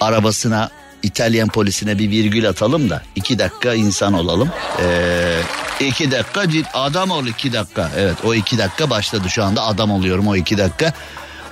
[0.00, 0.70] arabasına
[1.02, 4.50] İtalyan polisine bir virgül atalım da iki dakika insan olalım.
[4.82, 5.40] Ee,
[5.80, 7.90] iki dakika adam ol iki dakika.
[7.96, 10.92] Evet o iki dakika başladı şu anda adam oluyorum o iki dakika.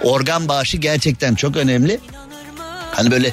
[0.03, 2.01] Organ bağışı gerçekten çok önemli.
[2.91, 3.33] Hani böyle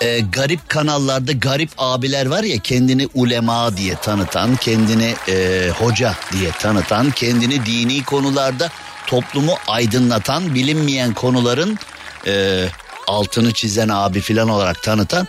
[0.00, 6.50] e, garip kanallarda garip abiler var ya kendini ulema diye tanıtan, kendini e, hoca diye
[6.50, 8.70] tanıtan, kendini dini konularda
[9.06, 11.78] toplumu aydınlatan, bilinmeyen konuların
[12.26, 12.64] e,
[13.06, 15.26] altını çizen abi filan olarak tanıtan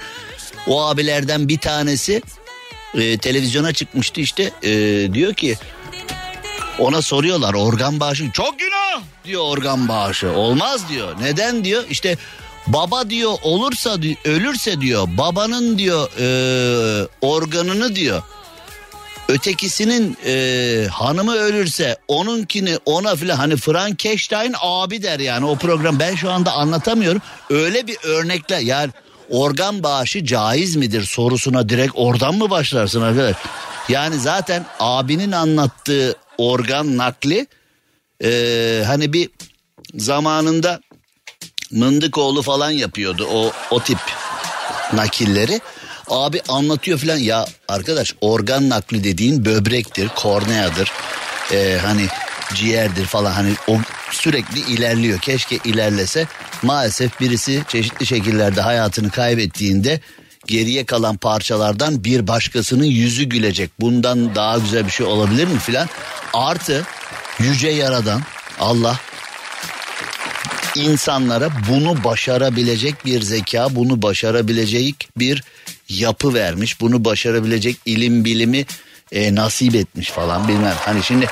[0.68, 2.22] o abilerden bir tanesi
[2.94, 4.70] e, televizyona çıkmıştı işte e,
[5.14, 5.58] diyor ki
[6.80, 9.02] ona soruyorlar organ bağışı çok günah!
[9.26, 10.32] diyor organ bağışı.
[10.32, 11.16] Olmaz diyor.
[11.22, 11.64] Neden?
[11.64, 11.84] diyor.
[11.90, 12.18] İşte
[12.74, 18.24] baba diyor olursa ölürse diyor babanın diyor e, organını diyor
[19.30, 26.16] ötekisinin e, hanımı ölürse onunkini ona filan hani Frankenstein abi der yani o program ben
[26.16, 28.92] şu anda anlatamıyorum öyle bir örnekle yani
[29.30, 33.36] organ bağışı caiz midir sorusuna direkt oradan mı başlarsın arkadaş?
[33.90, 37.48] Yani zaten abinin anlattığı organ nakli
[38.24, 39.30] e, hani bir
[39.96, 40.82] zamanında
[41.72, 43.98] Mındıkoğlu falan yapıyordu o o tip
[44.94, 45.62] nakilleri.
[46.10, 50.92] Abi anlatıyor falan ya arkadaş organ nakli dediğin böbrektir, korneadır.
[51.54, 52.08] Ee, hani
[52.56, 53.78] ciğerdir falan hani o
[54.12, 55.20] sürekli ilerliyor.
[55.20, 56.28] Keşke ilerlese.
[56.64, 60.00] Maalesef birisi çeşitli şekillerde hayatını kaybettiğinde
[60.48, 63.72] geriye kalan parçalardan bir başkasının yüzü gülecek.
[63.80, 65.90] Bundan daha güzel bir şey olabilir mi filan?
[66.34, 66.86] Artı
[67.40, 68.22] yüce yaradan
[68.60, 69.00] Allah
[70.76, 75.44] insanlara bunu başarabilecek bir zeka, bunu başarabilecek bir
[75.90, 76.82] yapı vermiş.
[76.82, 78.66] Bunu başarabilecek ilim bilimi
[79.12, 80.76] e, nasip etmiş falan bilmem.
[80.86, 81.28] Hani şimdi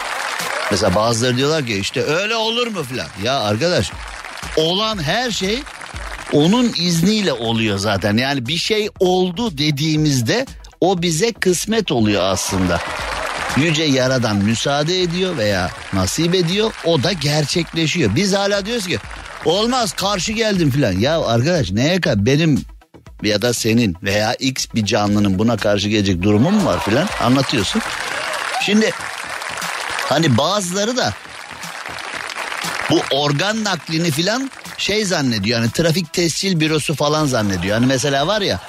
[0.71, 3.07] mesela bazıları diyorlar ki işte öyle olur mu filan.
[3.23, 3.91] Ya arkadaş
[4.57, 5.59] olan her şey
[6.31, 8.17] onun izniyle oluyor zaten.
[8.17, 10.45] Yani bir şey oldu dediğimizde
[10.81, 12.81] o bize kısmet oluyor aslında.
[13.57, 18.15] Yüce Yaradan müsaade ediyor veya nasip ediyor o da gerçekleşiyor.
[18.15, 18.99] Biz hala diyoruz ki
[19.47, 20.91] olmaz karşı geldim filan.
[20.91, 22.65] Ya arkadaş neye kadar benim
[23.23, 27.81] ya da senin veya X bir canlının buna karşı gelecek durumu mu var filan anlatıyorsun.
[28.65, 28.91] Şimdi
[29.97, 31.13] hani bazıları da
[32.89, 35.59] bu organ naklini filan şey zannediyor.
[35.59, 37.75] Yani trafik tescil bürosu falan zannediyor.
[37.77, 38.59] Hani mesela var ya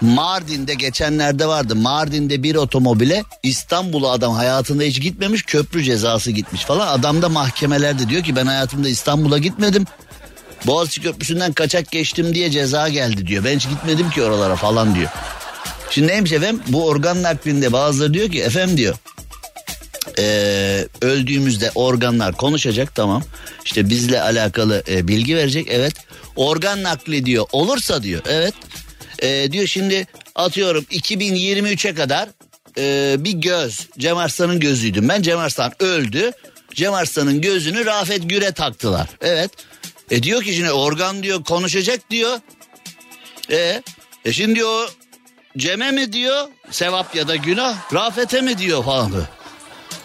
[0.00, 1.76] Mardin'de geçenlerde vardı.
[1.76, 6.86] Mardin'de bir otomobile İstanbul'a adam hayatında hiç gitmemiş köprü cezası gitmiş falan.
[6.86, 9.86] Adam da mahkemelerde diyor ki ben hayatımda İstanbul'a gitmedim.
[10.66, 13.44] Boğaziçi Köprüsü'nden kaçak geçtim diye ceza geldi diyor.
[13.44, 15.08] Ben hiç gitmedim ki oralara falan diyor.
[15.90, 18.94] Şimdi neymiş efendim bu organ naklinde bazıları diyor ki efendim diyor
[20.18, 23.22] ee, öldüğümüzde organlar konuşacak tamam.
[23.64, 25.94] İşte bizle alakalı e, bilgi verecek evet.
[26.36, 28.54] Organ nakli diyor olursa diyor evet.
[29.18, 32.28] E, diyor şimdi atıyorum 2023'e kadar
[32.78, 36.30] e, bir göz Cem Arslan'ın gözüydüm ben Cem Arslan öldü.
[36.74, 39.08] Cem Arslan'ın gözünü Rafet Güre taktılar.
[39.20, 39.50] Evet.
[40.12, 42.40] E diyor ki şimdi organ diyor konuşacak diyor.
[43.50, 43.82] E,
[44.24, 44.88] e şimdi diyor
[45.56, 49.12] Cem'e mi diyor sevap ya da günah Rafet'e mi diyor falan.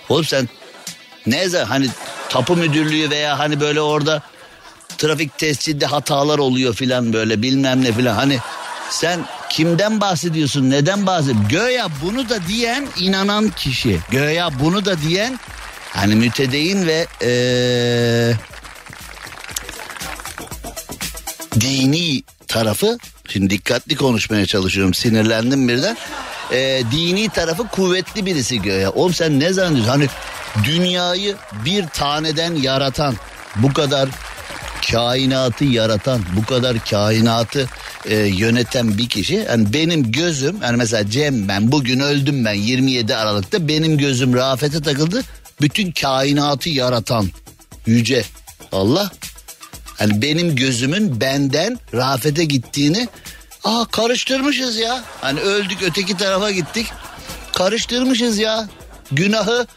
[0.10, 0.50] Oğlum sen
[1.26, 1.88] ne hani
[2.30, 4.22] tapu müdürlüğü veya hani böyle orada
[4.98, 8.15] trafik tescilde hatalar oluyor filan böyle bilmem ne filan.
[8.15, 8.39] Hani
[8.89, 11.48] sen kimden bahsediyorsun neden bahsediyorsun?
[11.48, 14.00] Göya bunu da diyen inanan kişi.
[14.12, 15.39] Göya bunu da diyen
[15.93, 18.34] hani mütedeyin ve ee,
[21.62, 22.98] dini tarafı
[23.30, 25.98] şimdi dikkatli konuşmaya çalışıyorum sinirlendim birden.
[26.52, 28.89] E, dini tarafı kuvvetli birisi göğe.
[28.89, 29.91] Oğlum sen ne zannediyorsun?
[29.91, 30.08] Hani
[30.63, 33.15] dünyayı bir taneden yaratan
[33.56, 34.10] bu kadar
[34.91, 37.70] kainatı yaratan bu kadar kainatı
[38.06, 43.15] e, yöneten bir kişi yani benim gözüm yani mesela Cem ben bugün öldüm ben 27
[43.15, 45.24] Aralık'ta benim gözüm Rafet'e takıldı
[45.62, 47.30] bütün kainatı yaratan
[47.86, 48.24] yüce
[48.72, 49.12] Allah
[49.98, 53.08] Hani benim gözümün benden Rafet'e gittiğini
[53.64, 55.04] aa karıştırmışız ya.
[55.22, 56.88] Hani öldük öteki tarafa gittik.
[57.54, 58.68] Karıştırmışız ya.
[59.12, 59.68] Günahı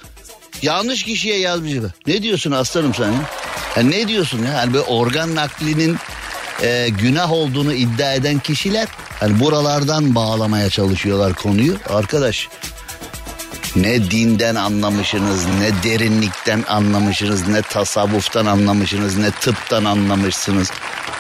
[0.62, 1.84] yanlış kişiye yazmışız.
[2.06, 3.82] Ne diyorsun aslanım sen ya?
[3.82, 4.58] Ne diyorsun ya?
[4.58, 5.96] Hani böyle organ naklinin
[6.62, 8.88] e, günah olduğunu iddia eden kişiler
[9.20, 11.76] hani buralardan bağlamaya çalışıyorlar konuyu.
[11.88, 12.48] Arkadaş
[13.76, 20.70] ne dinden anlamışsınız, ne derinlikten anlamışsınız, ne tasavvuftan anlamışsınız, ne tıptan anlamışsınız.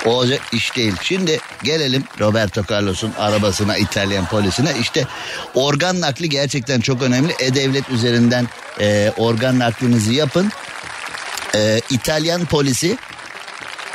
[0.04, 0.94] Olacak iş değil.
[1.02, 4.72] Şimdi gelelim Roberto Carlos'un arabasına, İtalyan polisine.
[4.80, 5.06] İşte
[5.54, 7.34] organ nakli gerçekten çok önemli.
[7.40, 8.48] E-Devlet üzerinden
[8.80, 10.52] e, organ naklinizi yapın.
[11.54, 12.98] E, İtalyan polisi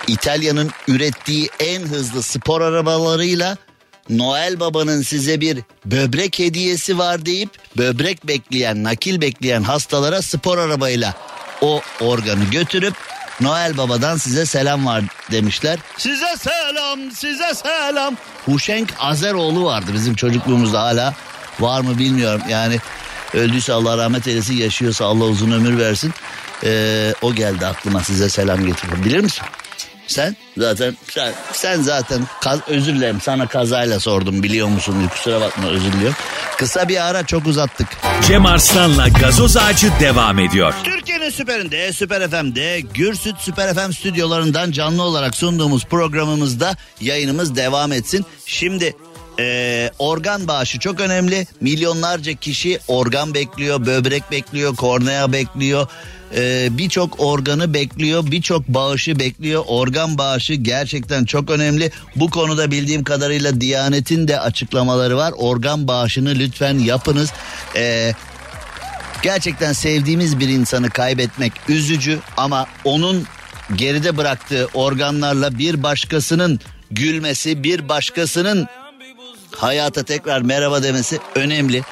[0.08, 3.58] İtalya'nın ürettiği en hızlı spor arabalarıyla
[4.10, 11.14] Noel Baba'nın size bir böbrek hediyesi var deyip böbrek bekleyen, nakil bekleyen hastalara spor arabayla
[11.62, 12.94] o organı götürüp
[13.42, 15.80] Noel Baba'dan size selam var demişler.
[15.98, 18.16] Size selam, size selam.
[18.46, 21.14] Huşenk Azeroğlu vardı bizim çocukluğumuzda hala.
[21.60, 22.80] Var mı bilmiyorum yani
[23.34, 26.14] öldüyse Allah rahmet eylesin yaşıyorsa Allah uzun ömür versin.
[26.64, 29.06] Ee, o geldi aklıma size selam getirdim.
[29.06, 29.46] Bilir misin?
[30.08, 34.96] Sen zaten sen, sen zaten kaz, özür dilerim sana kazayla sordum biliyor musun?
[35.12, 36.18] Kusura bakma özür diliyorum.
[36.58, 37.88] Kısa bir ara çok uzattık.
[38.28, 40.74] Cem Arslan'la gazoz ağacı devam ediyor.
[40.84, 48.26] Türkiye'nin süperinde Süper FM'de Gürsüt Süper FM stüdyolarından canlı olarak sunduğumuz programımızda yayınımız devam etsin.
[48.46, 48.96] Şimdi
[49.40, 51.48] ee, organ bağışı çok önemli.
[51.62, 55.88] Milyonlarca kişi organ bekliyor, böbrek bekliyor, kornea bekliyor.
[56.36, 59.64] Ee, birçok organı bekliyor, birçok bağışı bekliyor.
[59.68, 61.92] Organ bağışı gerçekten çok önemli.
[62.16, 65.34] Bu konuda bildiğim kadarıyla Diyanet'in de açıklamaları var.
[65.38, 67.32] Organ bağışını lütfen yapınız.
[67.76, 68.14] Ee,
[69.24, 73.28] gerçekten sevdiğimiz bir insanı kaybetmek üzücü ama onun
[73.76, 76.60] geride bıraktığı organlarla bir başkasının
[76.92, 78.68] gülmesi, bir başkasının
[79.52, 81.84] hayata tekrar merhaba demesi önemli.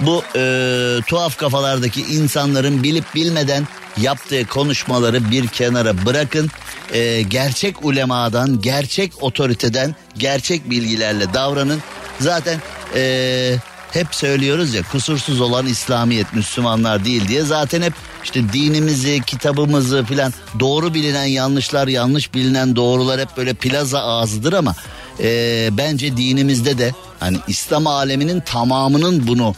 [0.00, 3.66] Bu e, tuhaf kafalardaki insanların bilip bilmeden
[4.00, 6.50] yaptığı konuşmaları bir kenara bırakın.
[6.92, 11.80] E, gerçek ulemadan, gerçek otoriteden, gerçek bilgilerle davranın.
[12.20, 12.58] Zaten
[12.94, 13.56] e,
[13.90, 17.42] hep söylüyoruz ya kusursuz olan İslamiyet Müslümanlar değil diye.
[17.42, 17.92] Zaten hep
[18.24, 24.74] işte dinimizi, kitabımızı filan doğru bilinen yanlışlar, yanlış bilinen doğrular hep böyle plaza ağzıdır ama
[25.20, 29.54] e, bence dinimizde de hani İslam aleminin tamamının bunu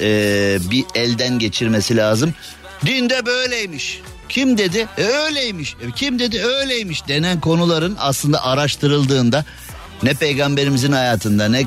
[0.00, 2.34] e, bir elden geçirmesi lazım.
[2.86, 4.00] Dinde böyleymiş.
[4.28, 4.88] Kim dedi?
[4.98, 5.74] E, öyleymiş.
[5.74, 6.42] E, kim dedi?
[6.42, 9.44] Öyleymiş denen konuların aslında araştırıldığında
[10.02, 11.64] ne peygamberimizin hayatında ne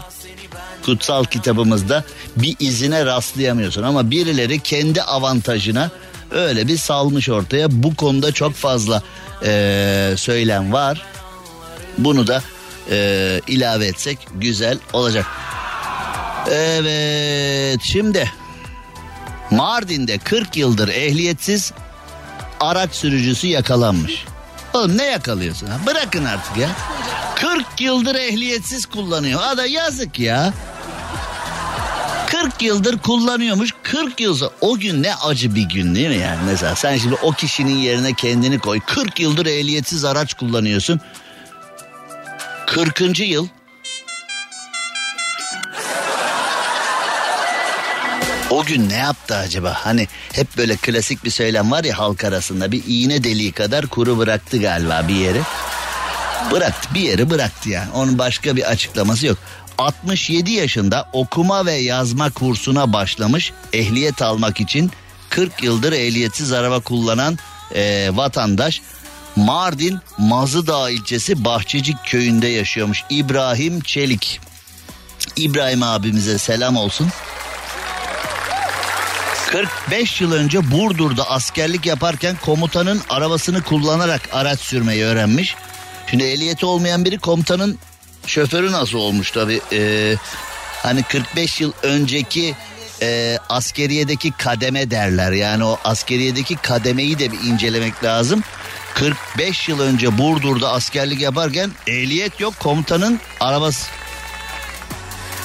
[0.85, 2.03] kutsal kitabımızda
[2.35, 3.83] bir izine rastlayamıyorsun.
[3.83, 5.91] Ama birileri kendi avantajına
[6.31, 7.67] öyle bir salmış ortaya.
[7.83, 9.03] Bu konuda çok fazla
[9.45, 11.05] e, söylem var.
[11.97, 12.43] Bunu da
[12.91, 15.25] e, ilave etsek güzel olacak.
[16.51, 18.31] Evet şimdi
[19.51, 21.73] Mardin'de 40 yıldır ehliyetsiz
[22.59, 24.25] araç sürücüsü yakalanmış.
[24.73, 25.67] Oğlum ne yakalıyorsun?
[25.67, 25.77] Ha?
[25.85, 26.69] Bırakın artık ya.
[27.35, 29.41] 40 yıldır ehliyetsiz kullanıyor.
[29.43, 30.53] Ada yazık ya.
[32.27, 33.69] 40 yıldır kullanıyormuş.
[33.83, 36.39] 40 yıl sonra o gün ne acı bir gün değil mi yani?
[36.45, 38.79] Mesela sen şimdi o kişinin yerine kendini koy.
[38.79, 41.01] 40 yıldır ehliyetsiz araç kullanıyorsun.
[42.65, 43.19] 40.
[43.19, 43.47] yıl
[48.49, 49.77] O gün ne yaptı acaba?
[49.83, 54.17] Hani hep böyle klasik bir söylem var ya halk arasında bir iğne deliği kadar kuru
[54.17, 55.41] bıraktı galiba bir yeri.
[56.51, 57.91] Bıraktı bir yeri bıraktı yani.
[57.93, 59.37] Onun başka bir açıklaması yok.
[59.77, 64.91] 67 yaşında okuma ve yazma kursuna başlamış ehliyet almak için
[65.29, 67.37] 40 yıldır ehliyetsiz araba kullanan
[67.75, 68.81] e, vatandaş
[69.35, 74.41] Mardin Mazıdağ ilçesi Bahçecik köyünde yaşıyormuş İbrahim Çelik.
[75.35, 77.07] İbrahim abimize selam olsun.
[79.51, 85.55] 45 yıl önce Burdur'da askerlik yaparken komutanın arabasını kullanarak araç sürmeyi öğrenmiş.
[86.07, 87.79] Şimdi ehliyeti olmayan biri komutanın
[88.25, 89.61] şoförü nasıl olmuş tabi.
[89.73, 90.15] Ee,
[90.83, 92.55] hani 45 yıl önceki
[93.01, 95.31] e, askeriyedeki kademe derler.
[95.31, 98.43] Yani o askeriyedeki kademeyi de bir incelemek lazım.
[98.93, 103.87] 45 yıl önce Burdur'da askerlik yaparken ehliyet yok komutanın arabası.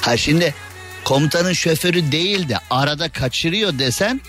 [0.01, 0.55] Ha şimdi
[1.05, 4.21] komutanın şoförü değil de arada kaçırıyor desen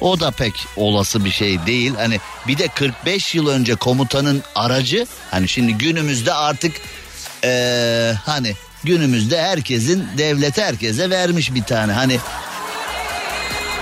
[0.00, 1.94] o da pek olası bir şey değil.
[1.94, 6.72] Hani bir de 45 yıl önce komutanın aracı hani şimdi günümüzde artık
[7.44, 11.92] ee, hani günümüzde herkesin devlet herkese vermiş bir tane.
[11.92, 12.18] Hani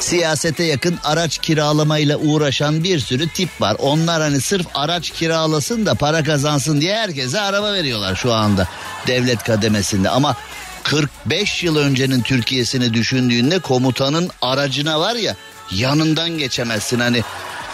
[0.01, 3.77] siyasete yakın araç kiralamayla uğraşan bir sürü tip var.
[3.79, 8.69] Onlar hani sırf araç kiralasın da para kazansın diye herkese araba veriyorlar şu anda
[9.07, 10.09] devlet kademesinde.
[10.09, 10.37] Ama
[10.83, 15.37] 45 yıl öncenin Türkiye'sini düşündüğünde komutanın aracına var ya
[15.71, 17.23] yanından geçemezsin hani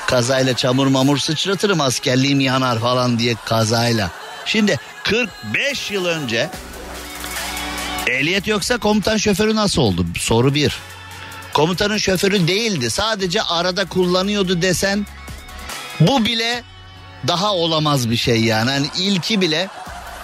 [0.06, 4.10] kazayla çamur mamur sıçratırım askerliğim yanar falan diye kazayla.
[4.44, 6.50] Şimdi 45 yıl önce
[8.10, 10.06] ehliyet yoksa komutan şoförü nasıl oldu?
[10.18, 10.78] Soru bir.
[11.52, 15.06] Komutanın şoförü değildi sadece arada kullanıyordu desen
[16.00, 16.62] bu bile
[17.28, 18.70] daha olamaz bir şey yani.
[18.70, 19.68] Hani ilki bile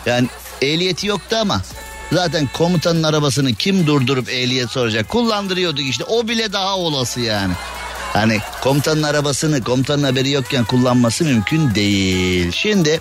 [0.06, 0.28] yani
[0.62, 1.62] ehliyeti yoktu ama
[2.14, 5.08] Zaten komutanın arabasını kim durdurup ehliyet soracak?
[5.08, 7.54] Kullandırıyorduk işte o bile daha olası yani.
[8.12, 12.52] Hani komutanın arabasını komutanın haberi yokken kullanması mümkün değil.
[12.52, 13.00] Şimdi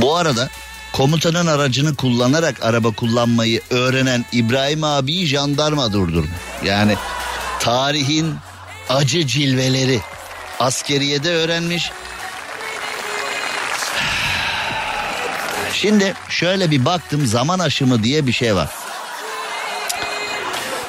[0.00, 0.48] bu arada
[0.92, 6.28] komutanın aracını kullanarak araba kullanmayı öğrenen İbrahim abiyi jandarma durdurdu.
[6.64, 6.96] Yani
[7.60, 8.34] tarihin
[8.88, 10.00] acı cilveleri
[10.60, 11.90] askeriyede öğrenmiş.
[15.82, 18.70] Şimdi şöyle bir baktım zaman aşımı diye bir şey var.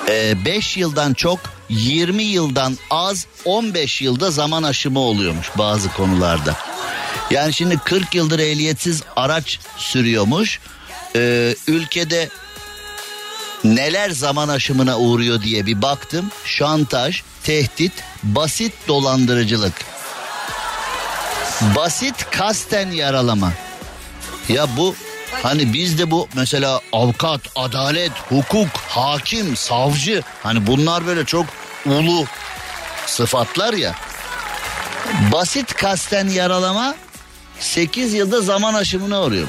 [0.07, 1.39] 5 ee, yıldan çok
[1.69, 6.55] 20 yıldan az 15 yılda zaman aşımı oluyormuş bazı konularda.
[7.31, 10.59] Yani şimdi 40 yıldır ehliyetsiz araç sürüyormuş.
[11.15, 12.29] Ee, ülkede
[13.63, 16.31] neler zaman aşımına uğruyor diye bir baktım.
[16.45, 19.73] Şantaj, tehdit, basit dolandırıcılık.
[21.75, 23.53] Basit kasten yaralama.
[24.49, 24.95] Ya bu
[25.43, 31.45] hani bizde bu mesela avukat, adalet, hukuk, hakim, savcı hani bunlar böyle çok
[31.85, 32.25] ulu
[33.05, 33.95] sıfatlar ya.
[35.31, 36.95] Basit kasten yaralama
[37.59, 39.47] 8 yılda zaman aşımına uğruyor.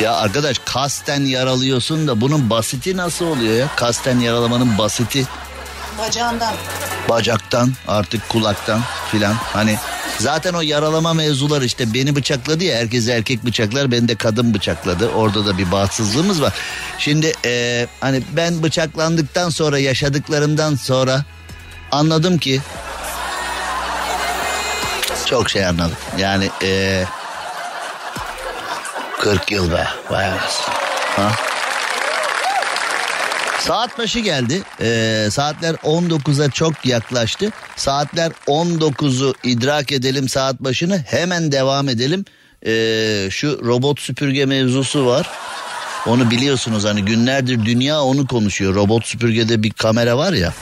[0.00, 3.68] Ya arkadaş kasten yaralıyorsun da bunun basiti nasıl oluyor ya?
[3.76, 5.26] Kasten yaralamanın basiti.
[5.98, 6.54] Bacağından.
[7.08, 8.80] Bacaktan artık kulaktan
[9.12, 9.78] filan hani
[10.18, 15.08] zaten o yaralama mevzular işte beni bıçakladı ya herkes erkek bıçaklar beni de kadın bıçakladı
[15.08, 16.52] orada da bir bahtsızlığımız var.
[16.98, 21.24] Şimdi e, hani ben bıçaklandıktan sonra yaşadıklarımdan sonra
[21.92, 22.60] anladım ki
[25.26, 27.04] çok şey anladım yani e,
[29.20, 30.30] 40 yıl be vay
[31.16, 31.32] Ha?
[33.60, 34.62] Saat başı geldi.
[34.80, 37.50] Ee, saatler 19'a çok yaklaştı.
[37.76, 40.98] Saatler 19'u idrak edelim saat başını.
[40.98, 42.24] Hemen devam edelim.
[42.66, 45.30] Ee, şu robot süpürge mevzusu var.
[46.06, 48.74] Onu biliyorsunuz hani günlerdir dünya onu konuşuyor.
[48.74, 50.52] Robot süpürgede bir kamera var ya.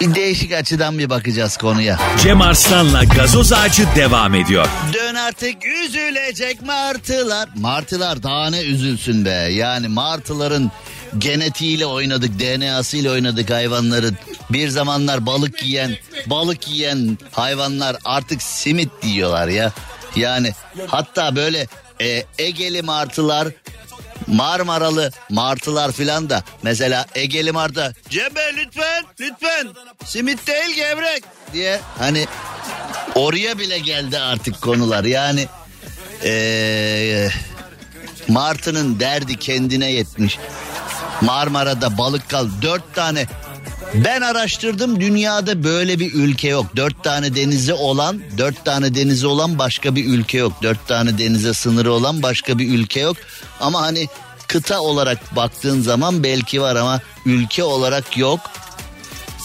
[0.00, 1.98] Bir değişik açıdan bir bakacağız konuya.
[2.22, 4.68] Cem Arslan'la gazoz ağacı devam ediyor.
[4.92, 7.48] Dön artık üzülecek martılar.
[7.56, 9.30] Martılar daha ne üzülsün be.
[9.30, 10.70] Yani martıların
[11.18, 14.16] genetiğiyle oynadık, DNA'sıyla oynadık hayvanların.
[14.50, 15.96] Bir zamanlar balık yiyen,
[16.26, 19.72] balık yiyen hayvanlar artık simit diyorlar ya.
[20.16, 20.52] Yani
[20.86, 21.66] hatta böyle
[22.00, 23.48] e, Egeli martılar
[24.28, 26.42] Marmaralı martılar filan da.
[26.62, 27.96] Mesela Egeli martı.
[28.08, 29.68] Cebe lütfen lütfen.
[30.04, 31.80] Simit değil gevrek diye.
[31.98, 32.26] Hani
[33.14, 35.04] oraya bile geldi artık konular.
[35.04, 35.46] Yani
[36.24, 37.28] ee,
[38.28, 40.38] martının derdi kendine yetmiş.
[41.20, 42.48] Marmara'da balık kal.
[42.62, 43.26] Dört tane
[43.94, 46.66] ben araştırdım dünyada böyle bir ülke yok.
[46.76, 50.52] Dört tane denizi olan, dört tane denizi olan başka bir ülke yok.
[50.62, 53.16] Dört tane denize sınırı olan başka bir ülke yok.
[53.60, 54.08] Ama hani
[54.48, 58.40] kıta olarak baktığın zaman belki var ama ülke olarak yok.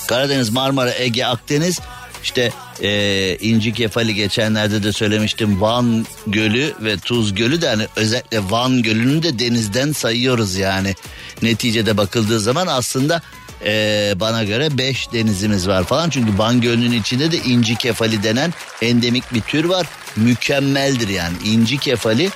[0.08, 1.80] Karadeniz, Marmara, Ege, Akdeniz
[2.24, 8.52] işte e, İnci Kefali geçenlerde de söylemiştim Van Gölü ve Tuz Gölü de hani özellikle
[8.52, 10.96] Van Gölü'nü de denizden sayıyoruz yani.
[11.42, 13.22] Neticede bakıldığı zaman aslında
[13.66, 16.10] e, bana göre 5 denizimiz var falan.
[16.10, 19.88] Çünkü Van Gölü'nün içinde de inci kefali denen endemik bir tür var.
[20.16, 22.30] Mükemmeldir yani inci kefali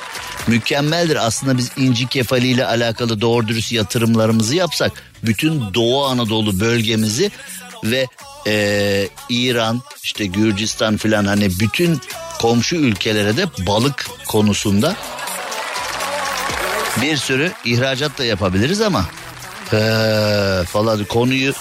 [0.48, 1.28] mükemmeldir.
[1.28, 4.92] Aslında biz inci kefali ile alakalı doğru dürüst yatırımlarımızı yapsak
[5.24, 7.32] bütün Doğu Anadolu bölgemizi
[7.84, 8.08] ve
[8.48, 12.02] e, İran işte Gürcistan filan hani bütün
[12.40, 14.96] komşu ülkelere de balık konusunda
[17.02, 19.06] bir sürü ihracat da yapabiliriz ama
[19.72, 21.54] He, falan konuyu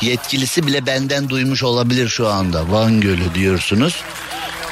[0.00, 2.72] yetkilisi bile benden duymuş olabilir şu anda.
[2.72, 4.02] Van Gölü diyorsunuz.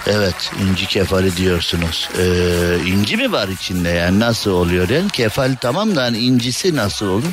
[0.06, 2.08] Evet inci kefali diyorsunuz.
[2.18, 7.06] Ee, inci mi var içinde yani nasıl oluyor yani kefal tamam da hani incisi nasıl
[7.06, 7.32] olur?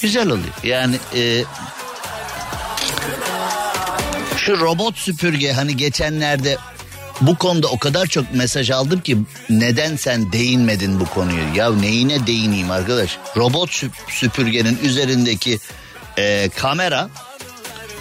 [0.00, 1.44] Güzel oluyor yani e,
[4.36, 6.56] şu robot süpürge hani geçenlerde
[7.20, 9.18] bu konuda o kadar çok mesaj aldım ki
[9.50, 11.44] neden sen değinmedin bu konuyu?
[11.54, 13.18] Ya neyine değineyim arkadaş?
[13.36, 15.58] Robot süpürgenin üzerindeki
[16.18, 17.08] e, kamera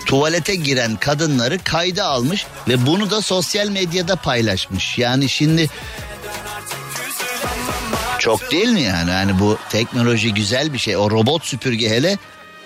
[0.06, 4.98] tuvalete giren kadınları kayda almış ve bunu da sosyal medyada paylaşmış.
[4.98, 5.70] Yani şimdi
[8.20, 9.10] çok değil mi yani?
[9.10, 10.98] Yani bu teknoloji güzel bir şey.
[10.98, 12.18] O robot süpürge hele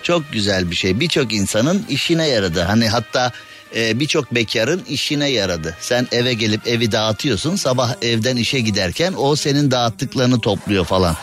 [0.02, 1.00] çok güzel bir şey.
[1.00, 2.62] Birçok insanın işine yaradı.
[2.62, 3.32] Hani hatta
[3.76, 5.76] e, birçok bekarın işine yaradı.
[5.80, 11.16] Sen eve gelip evi dağıtıyorsun sabah evden işe giderken o senin dağıttıklarını topluyor falan.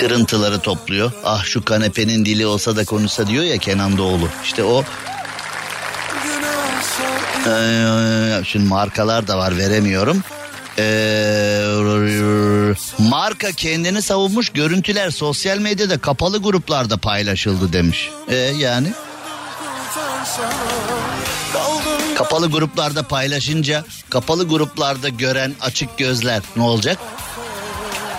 [0.00, 1.12] Kırıntıları topluyor.
[1.24, 4.28] Ah şu kanepenin dili olsa da konuşsa diyor ya Kenan Doğulu.
[4.44, 4.84] İşte o
[7.46, 10.22] ee, şimdi markalar da var veremiyorum.
[10.78, 11.64] Ee,
[12.98, 18.10] marka kendini savunmuş görüntüler sosyal medyada kapalı gruplarda paylaşıldı demiş.
[18.28, 18.92] Ee, yani
[22.18, 26.98] Kapalı gruplarda paylaşınca kapalı gruplarda gören açık gözler ne olacak?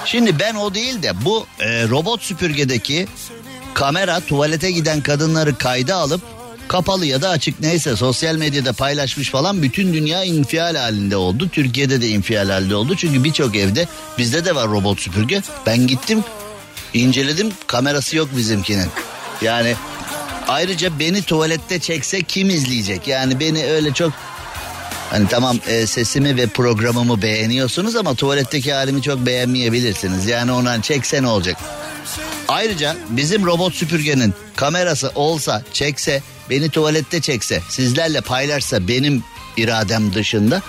[0.06, 3.08] Şimdi ben o değil de bu e, robot süpürgedeki
[3.74, 6.22] kamera tuvalete giden kadınları kayda alıp
[6.68, 11.49] kapalı ya da açık neyse sosyal medyada paylaşmış falan bütün dünya infial halinde oldu.
[11.49, 12.95] Türkiye'de de infial halinde oldu.
[12.97, 13.88] Çünkü birçok evde
[14.18, 15.41] bizde de var robot süpürge.
[15.66, 16.24] Ben gittim
[16.93, 18.88] inceledim kamerası yok bizimkinin.
[19.41, 19.76] Yani
[20.48, 23.08] ayrıca beni tuvalette çekse kim izleyecek?
[23.08, 24.12] Yani beni öyle çok
[25.12, 30.26] Hani tamam e, sesimi ve programımı beğeniyorsunuz ama tuvaletteki halimi çok beğenmeyebilirsiniz.
[30.26, 31.58] Yani ondan çekse ne olacak?
[32.48, 39.24] Ayrıca bizim robot süpürgenin kamerası olsa çekse beni tuvalette çekse sizlerle paylaşsa benim
[39.58, 40.62] iradem dışında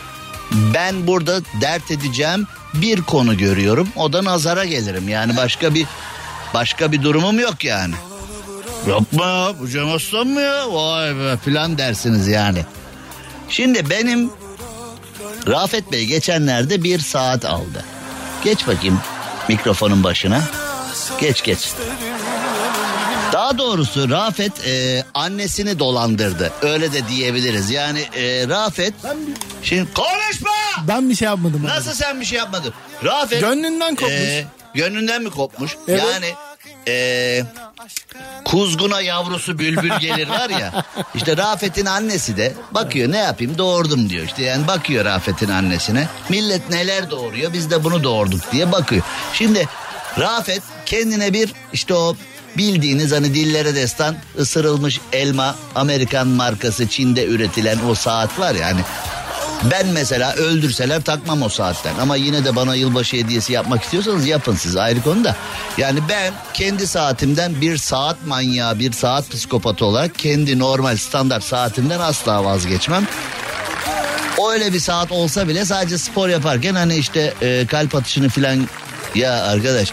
[0.74, 3.88] ben burada dert edeceğim bir konu görüyorum.
[3.96, 5.08] O da nazara gelirim.
[5.08, 5.86] Yani başka bir
[6.54, 7.94] başka bir durumum yok yani.
[8.88, 10.72] Yapma bu Cem Aslan mı ya?
[10.72, 12.64] Vay be filan dersiniz yani.
[13.48, 14.30] Şimdi benim
[15.48, 17.84] Rafet Bey geçenlerde bir saat aldı.
[18.44, 19.00] Geç bakayım
[19.48, 20.42] mikrofonun başına.
[21.20, 21.72] Geç geç.
[23.32, 26.52] Daha doğrusu Rafet e, annesini dolandırdı.
[26.62, 27.70] Öyle de diyebiliriz.
[27.70, 28.94] Yani e, Rafet...
[29.62, 30.50] Şimdi konuşma!
[30.88, 31.64] Ben bir şey yapmadım.
[31.64, 31.96] Nasıl abi.
[31.96, 32.74] sen bir şey yapmadın?
[33.04, 33.40] Rafet...
[33.40, 34.12] Gönlünden kopmuş.
[34.12, 35.76] e, gönlünden mi kopmuş?
[35.88, 36.02] Evet.
[36.12, 36.26] Yani...
[36.88, 37.44] E,
[38.44, 40.84] kuzguna yavrusu bülbül gelir var ya.
[41.14, 44.24] İşte Rafet'in annesi de bakıyor ne yapayım doğurdum diyor.
[44.24, 46.08] İşte yani bakıyor Rafet'in annesine.
[46.28, 49.02] Millet neler doğuruyor biz de bunu doğurduk diye bakıyor.
[49.32, 49.68] Şimdi
[50.18, 52.16] Rafet kendine bir işte o
[52.56, 58.80] bildiğiniz hani dillere destan ısırılmış elma Amerikan markası Çin'de üretilen o saat var ya hani
[59.70, 61.94] ben mesela öldürseler takmam o saatten.
[62.00, 65.36] Ama yine de bana yılbaşı hediyesi yapmak istiyorsanız yapın siz ayrı konuda.
[65.78, 72.00] Yani ben kendi saatimden bir saat manyağı, bir saat psikopatı olarak kendi normal standart saatimden
[72.00, 73.06] asla vazgeçmem.
[74.52, 78.68] Öyle bir saat olsa bile sadece spor yaparken hani işte e, kalp atışını filan
[79.14, 79.92] ya arkadaş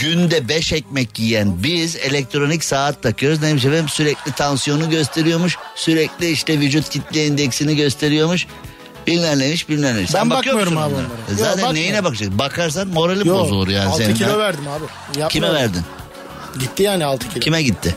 [0.00, 3.42] günde 5 ekmek yiyen biz elektronik saat takıyoruz.
[3.42, 5.56] Neymiş efendim sürekli tansiyonu gösteriyormuş.
[5.74, 8.46] Sürekli işte vücut kitle indeksini gösteriyormuş.
[9.10, 10.14] Bilmem neymiş bilmem neymiş.
[10.14, 11.06] Ben Sen bakıyor bakmıyorum musun abi onlara?
[11.06, 11.30] onlara.
[11.30, 11.74] Yok, Zaten bakmıyorum.
[11.74, 12.38] neyine bakacaksın?
[12.38, 14.14] Bakarsan moralin Yo, bozulur yani 6 senin.
[14.14, 14.84] kilo verdim abi.
[15.20, 15.82] Yapma Kime verdin?
[16.60, 17.40] Gitti yani 6 kilo.
[17.40, 17.96] Kime gitti?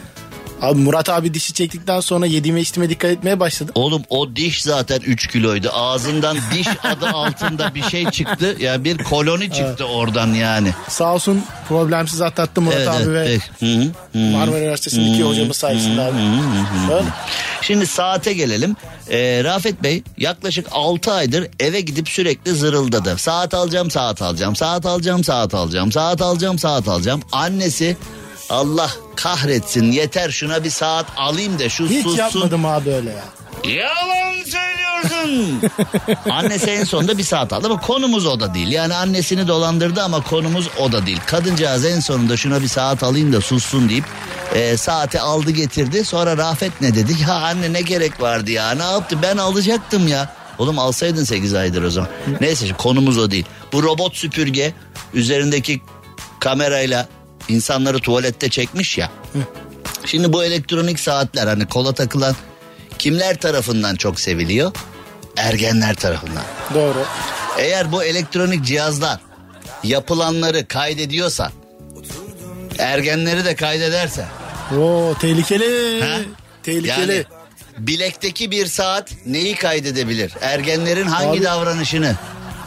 [0.64, 3.72] Abi Murat abi dişi çektikten sonra yediğime içtiğime dikkat etmeye başladı.
[3.76, 5.70] Oğlum o diş zaten 3 kiloydu.
[5.74, 8.56] Ağzından diş adı altında bir şey çıktı.
[8.60, 10.74] Yani bir koloni çıktı oradan yani.
[10.88, 13.68] Sağ olsun problemsiz atlattı Murat Evet, abi evet, ve.
[13.68, 14.20] Hı hı, hı.
[14.20, 16.18] Marmara Üniversitesi'ndeki hocamız sayesinde abi.
[16.94, 17.06] Öyle.
[17.62, 18.76] Şimdi saate gelelim.
[19.10, 23.18] Ee, Rafet Bey yaklaşık 6 aydır eve gidip sürekli zırıldadı.
[23.18, 27.22] Saat alacağım, saat alacağım, saat alacağım, saat alacağım, saat alacağım, saat alacağım.
[27.32, 27.98] Annesi
[28.50, 32.18] Allah kahretsin yeter şuna bir saat alayım da şu Hiç sussun.
[32.18, 33.24] yapmadım abi öyle ya.
[33.74, 35.62] Yalan söylüyorsun.
[36.30, 38.68] Annesi en sonunda bir saat aldı ama konumuz o da değil.
[38.68, 41.20] Yani annesini dolandırdı ama konumuz o da değil.
[41.26, 44.06] Kadıncağız en sonunda şuna bir saat alayım da sussun deyip
[44.56, 46.06] e, saati aldı getirdi.
[46.06, 47.14] Sonra Rafet ne dedi?
[47.28, 50.34] Ya anne ne gerek vardı ya ne yaptı ben alacaktım ya.
[50.58, 52.10] Oğlum alsaydın 8 aydır o zaman.
[52.42, 53.46] Neyse konumuz o değil.
[53.74, 54.74] Bu robot süpürge
[55.14, 55.82] üzerindeki
[56.40, 57.08] kamerayla
[57.50, 59.12] insanları tuvalette çekmiş ya.
[60.06, 62.36] Şimdi bu elektronik saatler hani kola takılan
[63.00, 64.72] kimler tarafından çok seviliyor?
[65.38, 66.44] Ergenler tarafından.
[66.74, 67.06] Doğru.
[67.58, 69.20] Eğer bu elektronik cihazlar
[69.84, 71.52] yapılanları kaydediyorsa
[72.80, 74.26] ergenleri de kaydederse
[74.80, 76.02] Oo tehlikeli.
[76.02, 76.18] ha?
[76.64, 76.88] Tehlikeli.
[77.12, 77.24] Yani
[77.78, 80.34] bilekteki bir saat neyi kaydedebilir?
[80.42, 82.16] Ergenlerin hangi Abi- davranışını?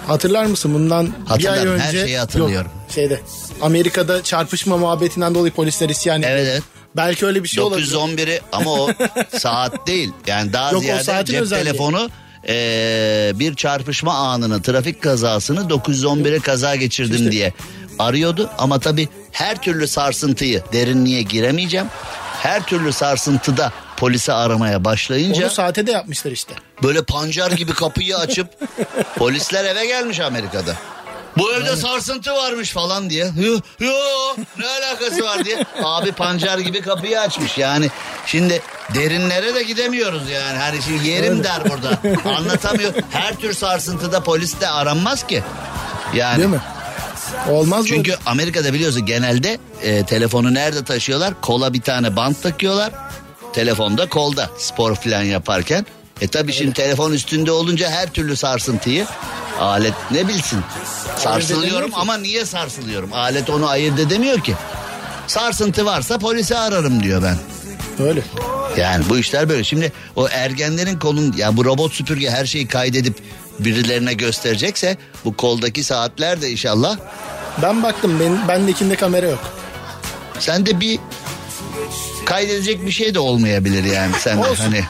[0.06, 1.84] Hatırlar mısın bundan bir ay Hatırlarım, önce?
[1.84, 2.70] her şeyi hatırlıyorum.
[2.84, 3.20] Yok, şeyde
[3.62, 6.32] Amerika'da çarpışma muhabbetinden dolayı polisler isyan ediyor.
[6.32, 6.62] Evet evet.
[6.96, 7.86] Belki öyle bir şey olabilir.
[7.86, 8.90] 911'i ama o
[9.38, 10.12] saat değil.
[10.26, 11.64] Yani daha Yok, ziyade cep özelliği.
[11.64, 12.10] telefonu
[12.48, 17.30] eee, bir çarpışma anını, trafik kazasını 911'e kaza geçirdim İşte.
[17.32, 17.52] diye
[17.98, 18.50] arıyordu.
[18.58, 21.86] Ama tabii her türlü sarsıntıyı derinliğe giremeyeceğim.
[22.42, 26.54] Her türlü sarsıntıda polisi aramaya başlayınca Onu saate de yapmışlar işte.
[26.82, 28.48] böyle pancar gibi kapıyı açıp
[29.18, 30.74] polisler eve gelmiş Amerika'da.
[31.38, 33.24] Bu evde sarsıntı varmış falan diye.
[33.24, 33.92] Yo, yo
[34.58, 35.64] ne alakası var diye.
[35.82, 37.90] Abi pancar gibi kapıyı açmış yani.
[38.26, 38.62] Şimdi
[38.94, 40.58] derinlere de gidemiyoruz yani.
[40.58, 41.98] Hani şimdi yerim der burada.
[42.36, 42.92] Anlatamıyor.
[43.10, 45.42] Her tür sarsıntıda polis de aranmaz ki.
[46.14, 46.38] Yani.
[46.38, 46.60] Değil mi?
[47.50, 47.88] Olmaz mı?
[47.88, 51.40] Çünkü Amerika'da biliyorsun genelde e, telefonu nerede taşıyorlar?
[51.40, 52.92] Kola bir tane bant takıyorlar.
[53.52, 55.86] Telefonda kolda spor falan yaparken.
[56.20, 59.06] E tabi şimdi telefon üstünde olunca her türlü sarsıntıyı
[59.60, 60.60] alet ne bilsin.
[61.18, 63.12] Sarsılıyorum ama niye sarsılıyorum?
[63.12, 64.54] Alet onu ayırt edemiyor ki.
[65.26, 67.36] Sarsıntı varsa polisi ararım diyor ben.
[68.06, 68.22] Öyle.
[68.76, 69.64] Yani bu işler böyle.
[69.64, 73.14] Şimdi o ergenlerin kolun ya bu robot süpürge her şeyi kaydedip
[73.58, 76.96] birilerine gösterecekse bu koldaki saatler de inşallah
[77.62, 79.38] Ben baktım ben, bendekinde kamera yok.
[80.38, 80.98] sende bir
[82.24, 84.64] kaydedecek bir şey de olmayabilir yani sen Olsun.
[84.64, 84.84] hani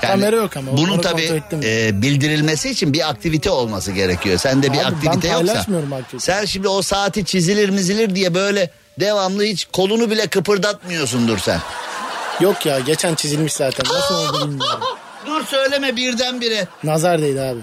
[0.00, 1.60] Kamera yok ama, Bunun ettim.
[1.64, 4.38] e, bildirilmesi için bir aktivite olması gerekiyor.
[4.38, 5.46] Sende bir Abi ben aktivite yoksa.
[5.46, 6.24] paylaşmıyorum aktivite.
[6.24, 8.70] Sen şimdi o saati çizilir mizilir diye böyle
[9.00, 11.60] devamlı hiç kolunu bile kıpırdatmıyorsundur sen.
[12.40, 13.94] Yok ya geçen çizilmiş zaten.
[13.94, 14.80] Nasıl oldu bilmiyorum.
[15.26, 16.66] Dur söyleme birdenbire.
[16.84, 17.60] Nazar değdi abi.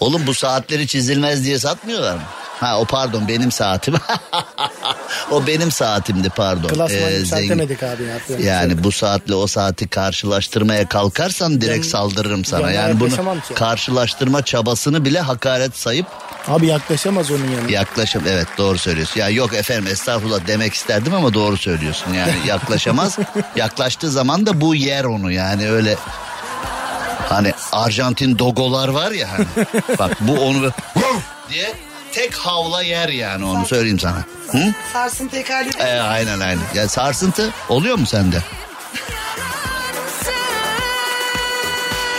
[0.00, 2.22] Oğlum bu saatleri çizilmez diye satmıyorlar mı?
[2.60, 3.94] Ha o pardon benim saatim.
[5.30, 6.68] o benim saatimdi pardon.
[6.68, 8.54] Klasmanı Ee, zengin- yükseltemedik abi ya.
[8.56, 12.70] Yani bu saatle o saati karşılaştırmaya kalkarsan direkt Ben- saldırırım sana.
[12.70, 13.10] Yani bunu
[13.48, 13.54] ki.
[13.54, 16.06] karşılaştırma çabasını bile hakaret sayıp
[16.48, 17.70] Abi yaklaşamaz onun yanına.
[17.70, 19.20] yaklaşım evet doğru söylüyorsun.
[19.20, 22.12] Ya yok efendim estağfurullah demek isterdim ama doğru söylüyorsun.
[22.14, 23.18] Yani yaklaşamaz.
[23.56, 25.96] Yaklaştığı zaman da bu yer onu yani öyle
[27.28, 29.46] hani Arjantin dogolar var ya hani.
[29.98, 30.72] Bak bu onu
[31.50, 31.74] diye
[32.16, 34.24] tek havla yer yani onu söyleyeyim sana.
[34.52, 34.72] Hı?
[34.92, 35.72] Sarsın tekerleği.
[35.78, 36.62] Ee, aynen aynen.
[36.74, 38.42] Ya sarsıntı oluyor mu sende?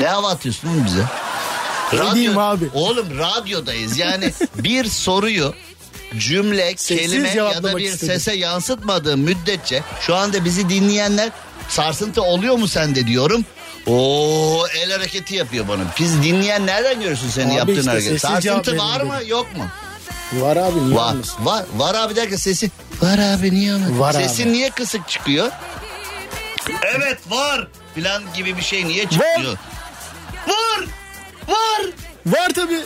[0.02, 1.04] Ne hava atıyorsun oğlum bize?
[2.14, 2.66] Diyeyim abi?
[2.74, 5.54] Oğlum radyodayız yani bir soruyu
[6.18, 8.14] cümle, Sessiz kelime ya da bir istedim.
[8.14, 11.30] sese yansıtmadığım müddetçe şu anda bizi dinleyenler
[11.70, 13.46] sarsıntı oluyor mu sende diyorum.
[13.88, 15.82] Oo el hareketi yapıyor bana.
[16.00, 18.22] Biz dinleyen nereden görürsün senin Abi yaptığın işte hareket?
[18.22, 19.28] sessiz cevap Sarsıntı verin var mı dedim.
[19.30, 19.66] yok mu?
[20.34, 21.46] Var abi niye Var, olmasın?
[21.46, 22.72] var, var abi derken sesi.
[23.02, 24.00] Var abi niye ama?
[24.00, 24.54] Var Sesi abi.
[24.54, 25.52] niye kısık çıkıyor?
[26.98, 29.58] Evet var filan gibi bir şey niye çıkıyor?
[30.48, 30.86] Var.
[31.48, 31.86] Var.
[32.26, 32.82] Var tabii.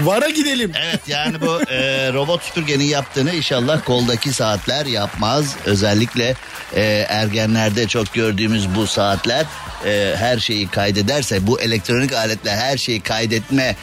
[0.00, 0.72] Vara gidelim.
[0.84, 5.56] Evet yani bu e, robot süpürgenin yaptığını inşallah koldaki saatler yapmaz.
[5.64, 6.34] Özellikle
[6.74, 9.46] e, ergenlerde çok gördüğümüz bu saatler
[9.86, 13.76] e, her şeyi kaydederse bu elektronik aletler her şeyi kaydetme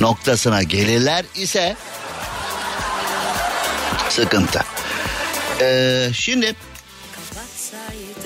[0.00, 1.76] noktasına gelirler ise
[4.08, 4.60] sıkıntı.
[5.60, 6.54] E, şimdi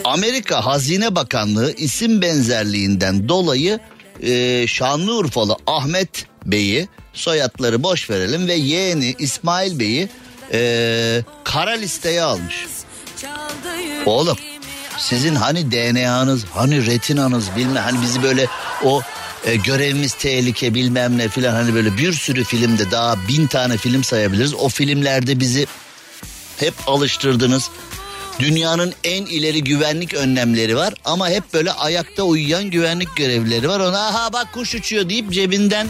[0.04, 3.80] Amerika Hazine Bakanlığı isim benzerliğinden dolayı
[4.22, 10.08] e, Şanlıurfalı Ahmet Bey'i soyadları boş verelim ve yeğeni İsmail Bey'i
[10.52, 12.66] e, kara listeye almış.
[14.06, 14.36] Oğlum
[14.98, 18.46] sizin hani DNA'nız hani retinanız bilmem hani bizi böyle
[18.84, 19.02] o
[19.44, 24.04] e, görevimiz tehlike bilmem ne filan hani böyle bir sürü filmde daha bin tane film
[24.04, 24.54] sayabiliriz.
[24.54, 25.66] O filmlerde bizi
[26.56, 27.70] hep alıştırdınız.
[28.38, 33.80] Dünyanın en ileri güvenlik önlemleri var ama hep böyle ayakta uyuyan güvenlik görevlileri var.
[33.80, 35.88] Ona aha bak kuş uçuyor deyip cebinden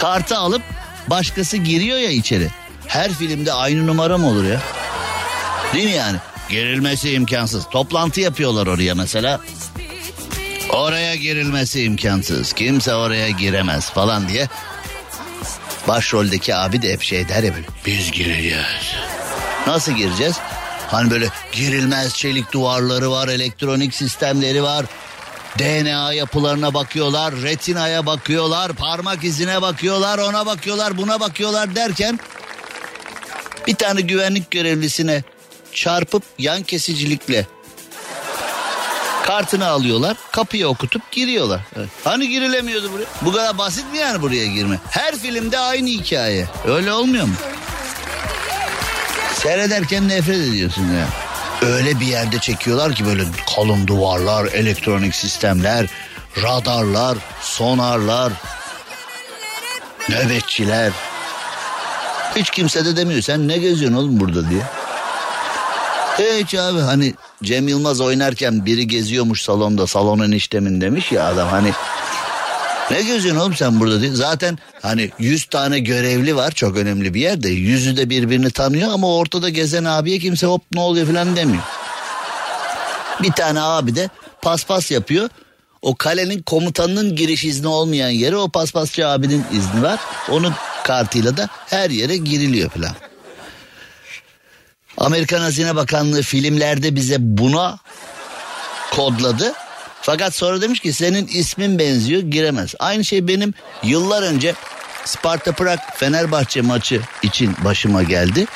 [0.00, 0.62] kartı alıp
[1.06, 2.48] başkası giriyor ya içeri.
[2.86, 4.60] Her filmde aynı numara mı olur ya?
[5.74, 6.18] Değil mi yani?
[6.48, 7.64] Girilmesi imkansız.
[7.70, 9.40] Toplantı yapıyorlar oraya mesela.
[10.72, 12.52] Oraya girilmesi imkansız.
[12.52, 14.48] Kimse oraya giremez falan diye.
[15.88, 17.66] Başroldeki abi de hep şey der ya böyle.
[17.86, 18.94] Biz gireceğiz.
[19.66, 20.36] Nasıl gireceğiz?
[20.88, 24.86] Hani böyle girilmez çelik duvarları var, elektronik sistemleri var.
[25.58, 32.20] DNA yapılarına bakıyorlar, retinaya bakıyorlar, parmak izine bakıyorlar, ona bakıyorlar, buna bakıyorlar derken
[33.66, 35.22] bir tane güvenlik görevlisine
[35.72, 37.46] çarpıp yan kesicilikle
[39.26, 41.60] kartını alıyorlar, kapıya okutup giriyorlar.
[41.76, 41.88] Evet.
[42.04, 43.06] Hani girilemiyordu buraya?
[43.22, 44.78] Bu kadar basit mi yani buraya girme?
[44.90, 46.46] Her filmde aynı hikaye.
[46.66, 47.34] Öyle olmuyor mu?
[49.34, 51.08] Seyrederken nefret ediyorsun ya.
[51.68, 53.24] Öyle bir yerde çekiyorlar ki böyle
[53.56, 55.86] kalın duvarlar, elektronik sistemler,
[56.42, 58.32] radarlar, sonarlar,
[60.08, 60.92] nöbetçiler.
[62.36, 64.62] Hiç kimse de demiyor sen ne geziyorsun oğlum burada diye.
[66.18, 71.72] Hiç abi hani Cem Yılmaz oynarken biri geziyormuş salonda salonun işlemin demiş ya adam hani
[72.90, 74.10] ne geziyorsun oğlum sen burada diye.
[74.10, 77.48] Zaten hani 100 tane görevli var çok önemli bir yerde.
[77.48, 81.62] Yüzü de birbirini tanıyor ama ortada gezen abiye kimse hop ne oluyor falan demiyor.
[83.22, 84.08] Bir tane abi de
[84.42, 85.28] paspas yapıyor.
[85.82, 90.00] O kalenin komutanının giriş izni olmayan yere o paspasçı abinin izni var.
[90.30, 90.54] Onun
[90.84, 92.92] kartıyla da her yere giriliyor falan.
[94.98, 97.78] Amerikan Hazine Bakanlığı filmlerde bize buna
[98.90, 99.52] kodladı.
[100.02, 102.74] Fakat sonra demiş ki senin ismin benziyor giremez.
[102.78, 104.54] Aynı şey benim yıllar önce
[105.04, 108.46] Sparta Prag Fenerbahçe maçı için başıma geldi.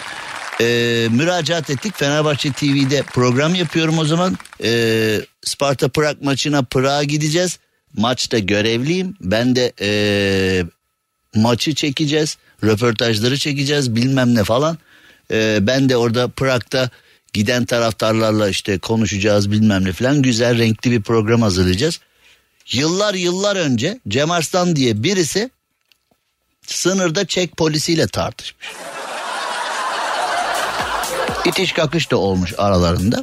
[0.60, 4.38] Ee, müracaat ettik Fenerbahçe TV'de program yapıyorum o zaman.
[4.62, 7.58] Ee, Sparta Prag maçına Prag'a gideceğiz.
[7.96, 9.16] Maçta görevliyim.
[9.20, 10.64] Ben de ee,
[11.34, 12.38] maçı çekeceğiz.
[12.64, 14.78] Röportajları çekeceğiz bilmem ne falan.
[15.30, 16.90] Ee, ben de orada Prag'da
[17.32, 22.00] Giden taraftarlarla işte konuşacağız bilmem ne falan güzel renkli bir program hazırlayacağız.
[22.72, 25.50] Yıllar yıllar önce Cem Arslan diye birisi
[26.66, 28.66] sınırda Çek polisiyle tartışmış.
[31.44, 33.22] İtiş kakış da olmuş aralarında.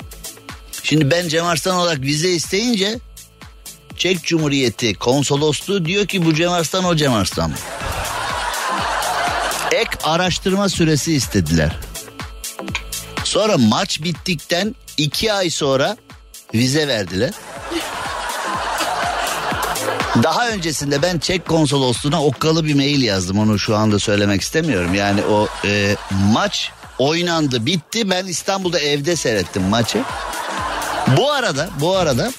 [0.84, 3.00] Şimdi ben Cem Arslan olarak vize isteyince
[3.98, 7.54] Çek Cumhuriyeti konsolosluğu diyor ki bu Cem Arslan o Cem Arslan?
[9.72, 11.76] Ek araştırma süresi istediler.
[13.34, 15.98] Sonra maç bittikten iki ay sonra
[16.54, 17.32] vize verdiler.
[20.24, 23.40] Daha öncesinde ben Çek konsolosluğuna okkalı bir mail yazdım.
[23.40, 24.94] Onu şu anda söylemek istemiyorum.
[24.94, 28.10] Yani o e, maç oynandı bitti.
[28.10, 30.02] Ben İstanbul'da evde seyrettim maçı.
[31.18, 32.32] Bu arada bu arada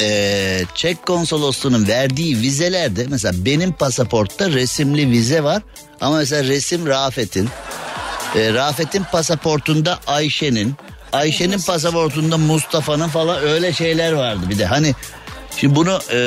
[0.00, 5.62] e, Çek konsolosluğunun verdiği vizelerde mesela benim pasaportta resimli vize var.
[6.00, 7.48] Ama mesela resim Rafet'in.
[8.36, 10.74] E, Rafet'in pasaportunda Ayşe'nin.
[11.12, 14.66] Ayşe'nin pasaportunda Mustafa'nın falan öyle şeyler vardı bir de.
[14.66, 14.94] Hani
[15.60, 16.18] Şimdi bunu e,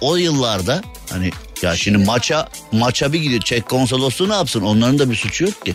[0.00, 1.30] o yıllarda hani
[1.62, 3.40] ya şimdi maça maça bir gidiyor.
[3.40, 4.60] Çek konsolosluğu ne yapsın?
[4.60, 5.74] Onların da bir suçu yok ki.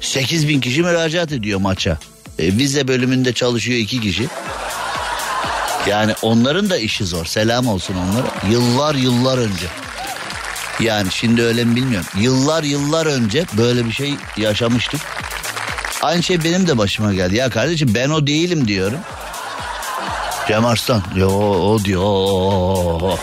[0.00, 1.98] 8 bin kişi müracaat ediyor maça.
[2.38, 4.28] E, vize bölümünde çalışıyor iki kişi.
[5.86, 7.24] Yani onların da işi zor.
[7.24, 8.52] Selam olsun onlara.
[8.52, 9.66] Yıllar yıllar önce.
[10.82, 12.06] Yani şimdi öyle mi bilmiyorum.
[12.18, 15.00] Yıllar yıllar önce böyle bir şey yaşamıştık.
[16.02, 17.36] Aynı şey benim de başıma geldi.
[17.36, 18.98] Ya kardeşim ben o değilim diyorum.
[20.48, 21.02] Cem Arslan.
[21.16, 23.18] Yo o diyor.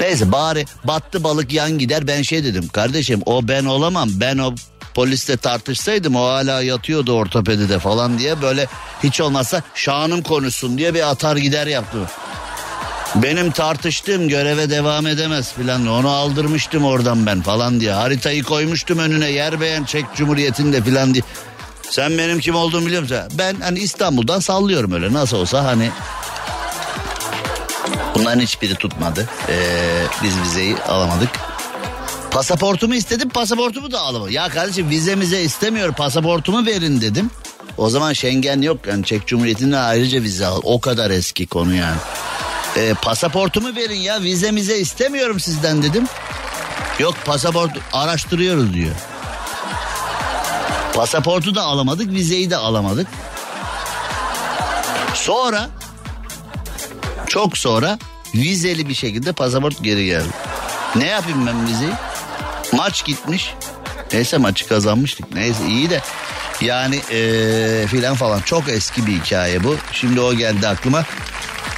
[0.00, 2.68] Neyse bari battı balık yan gider ben şey dedim.
[2.68, 4.08] Kardeşim o ben olamam.
[4.12, 4.54] Ben o
[4.94, 8.66] polisle tartışsaydım o hala yatıyordu ortopedide falan diye böyle
[9.02, 11.98] hiç olmazsa şanım konuşsun diye bir atar gider yaptı.
[13.14, 19.30] Benim tartıştığım göreve devam edemez filan onu aldırmıştım oradan ben falan diye haritayı koymuştum önüne
[19.30, 21.22] yer beğen Çek Cumhuriyeti'nde filan diye.
[21.90, 23.18] Sen benim kim olduğumu biliyor musun?
[23.38, 25.90] Ben hani İstanbul'dan sallıyorum öyle nasıl olsa hani.
[28.14, 29.28] Bunların hiçbiri tutmadı.
[29.48, 31.30] Ee, biz vizeyi alamadık.
[32.30, 34.32] Pasaportumu istedim pasaportumu da alamadım.
[34.32, 37.30] Ya kardeşim vizemize istemiyor pasaportumu verin dedim.
[37.78, 40.60] O zaman Schengen yok yani Çek Cumhuriyeti'nde ayrıca vize al.
[40.64, 41.96] O kadar eski konu yani.
[42.76, 46.06] Ee, pasaportumu verin ya vizemize istemiyorum sizden dedim.
[46.98, 48.94] Yok pasaport araştırıyoruz diyor.
[50.94, 53.06] Pasaportu da alamadık, vizeyi de alamadık.
[55.14, 55.68] Sonra
[57.26, 57.98] çok sonra
[58.34, 60.28] vizeli bir şekilde pasaport geri geldi.
[60.96, 61.92] Ne yapayım ben vizeyi?
[62.72, 63.54] Maç gitmiş.
[64.12, 65.34] Neyse maçı kazanmıştık.
[65.34, 66.00] Neyse iyi de
[66.60, 69.76] yani ee, filan falan çok eski bir hikaye bu.
[69.92, 71.04] Şimdi o geldi aklıma.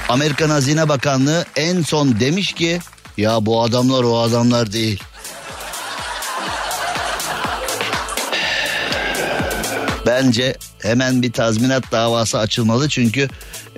[0.09, 2.79] Amerikan Hazine Bakanlığı en son demiş ki
[3.17, 5.03] ya bu adamlar o adamlar değil.
[10.05, 13.27] Bence hemen bir tazminat davası açılmalı çünkü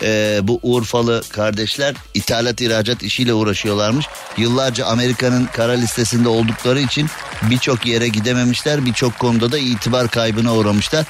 [0.01, 4.05] e, bu Urfalı kardeşler ithalat ihracat işiyle uğraşıyorlarmış.
[4.37, 7.09] Yıllarca Amerika'nın kara listesinde oldukları için
[7.41, 11.05] birçok yere gidememişler birçok konuda da itibar kaybına uğramışlar.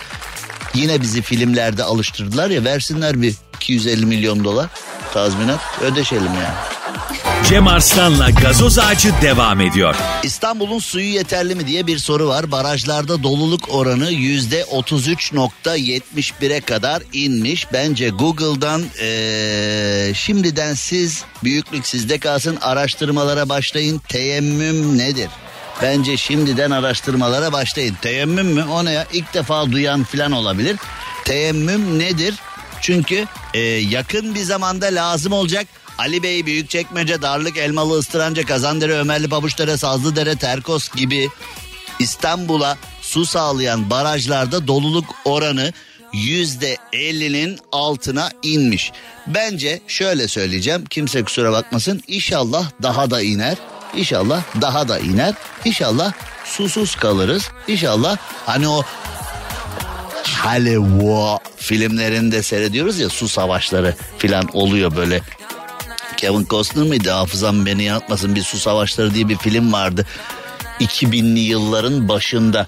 [0.73, 4.67] Yine bizi filmlerde alıştırdılar ya versinler bir 250 milyon dolar
[5.13, 6.77] tazminat ödeşelim yani.
[7.49, 9.95] Cem Arslan'la gazoz ağacı devam ediyor.
[10.23, 12.51] İstanbul'un suyu yeterli mi diye bir soru var.
[12.51, 17.67] Barajlarda doluluk oranı yüzde 33.71'e kadar inmiş.
[17.73, 24.01] Bence Google'dan ee, şimdiden siz büyüklük sizde kalsın araştırmalara başlayın.
[24.07, 25.29] Teyemmüm nedir?
[25.81, 27.95] Bence şimdiden araştırmalara başlayın.
[28.01, 28.65] Teyemmüm mü?
[28.71, 29.07] O ne ya?
[29.13, 30.77] İlk defa duyan falan olabilir.
[31.25, 32.35] Teyemmüm nedir?
[32.81, 35.67] Çünkü e, yakın bir zamanda lazım olacak.
[35.97, 41.29] Ali Bey, Büyükçekmece, Darlık, Elmalı, Istıranca, Kazandere, Ömerli, Pabuçdere, Sazlıdere, Terkos gibi
[41.99, 45.73] İstanbul'a su sağlayan barajlarda doluluk oranı
[46.13, 48.91] yüzde 50'nin altına inmiş.
[49.27, 53.57] Bence şöyle söyleyeceğim kimse kusura bakmasın inşallah daha da iner.
[53.95, 55.33] İnşallah daha da iner.
[55.65, 56.13] İnşallah
[56.45, 57.49] susuz kalırız.
[57.67, 58.83] İnşallah hani o
[60.47, 65.21] Hollywood filmlerinde seyrediyoruz ya su savaşları filan oluyor böyle
[66.17, 70.05] Kevin Costner mıydı hafızam beni yanıltmasın bir su savaşları diye bir film vardı.
[70.79, 72.67] 2000'li yılların başında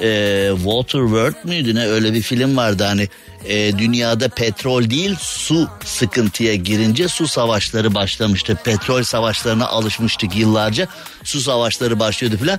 [0.00, 3.08] e, Waterworld müydü ne öyle bir film vardı hani
[3.44, 8.58] e, dünyada petrol değil su sıkıntıya girince su savaşları başlamıştı.
[8.64, 10.88] Petrol savaşlarına alışmıştık yıllarca
[11.24, 12.58] su savaşları başlıyordu filan.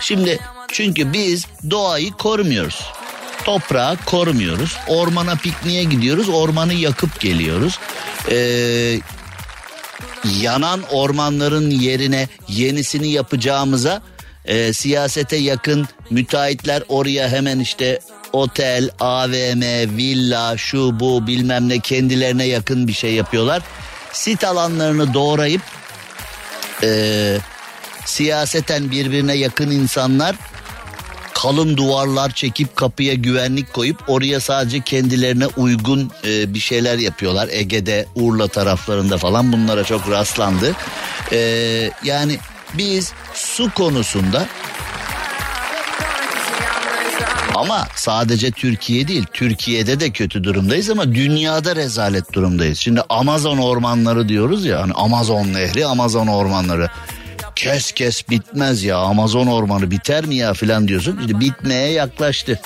[0.00, 0.38] Şimdi
[0.72, 2.82] çünkü biz doğayı korumuyoruz.
[3.46, 4.76] Toprağı korumuyoruz.
[4.88, 6.28] Ormana pikniğe gidiyoruz.
[6.28, 7.78] Ormanı yakıp geliyoruz.
[8.30, 9.00] Ee,
[10.40, 14.02] yanan ormanların yerine yenisini yapacağımıza
[14.44, 18.00] e, siyasete yakın müteahhitler oraya hemen işte
[18.32, 19.62] otel, AVM,
[19.96, 23.62] villa, şu bu bilmem ne kendilerine yakın bir şey yapıyorlar.
[24.12, 25.62] Sit alanlarını doğrayıp
[26.82, 27.38] e,
[28.04, 30.36] siyaseten birbirine yakın insanlar
[31.42, 37.48] kalın duvarlar çekip kapıya güvenlik koyup oraya sadece kendilerine uygun e, bir şeyler yapıyorlar.
[37.52, 40.72] Ege'de, Urla taraflarında falan bunlara çok rastlandı.
[41.32, 41.38] E,
[42.04, 42.38] yani
[42.74, 44.46] biz su konusunda
[47.54, 52.78] ama sadece Türkiye değil, Türkiye'de de kötü durumdayız ama dünyada rezalet durumdayız.
[52.78, 56.88] Şimdi Amazon ormanları diyoruz ya, hani Amazon nehri, Amazon ormanları.
[57.56, 61.18] Kes kes bitmez ya Amazon ormanı biter mi ya filan diyorsun.
[61.20, 62.60] İşte bitmeye yaklaştı.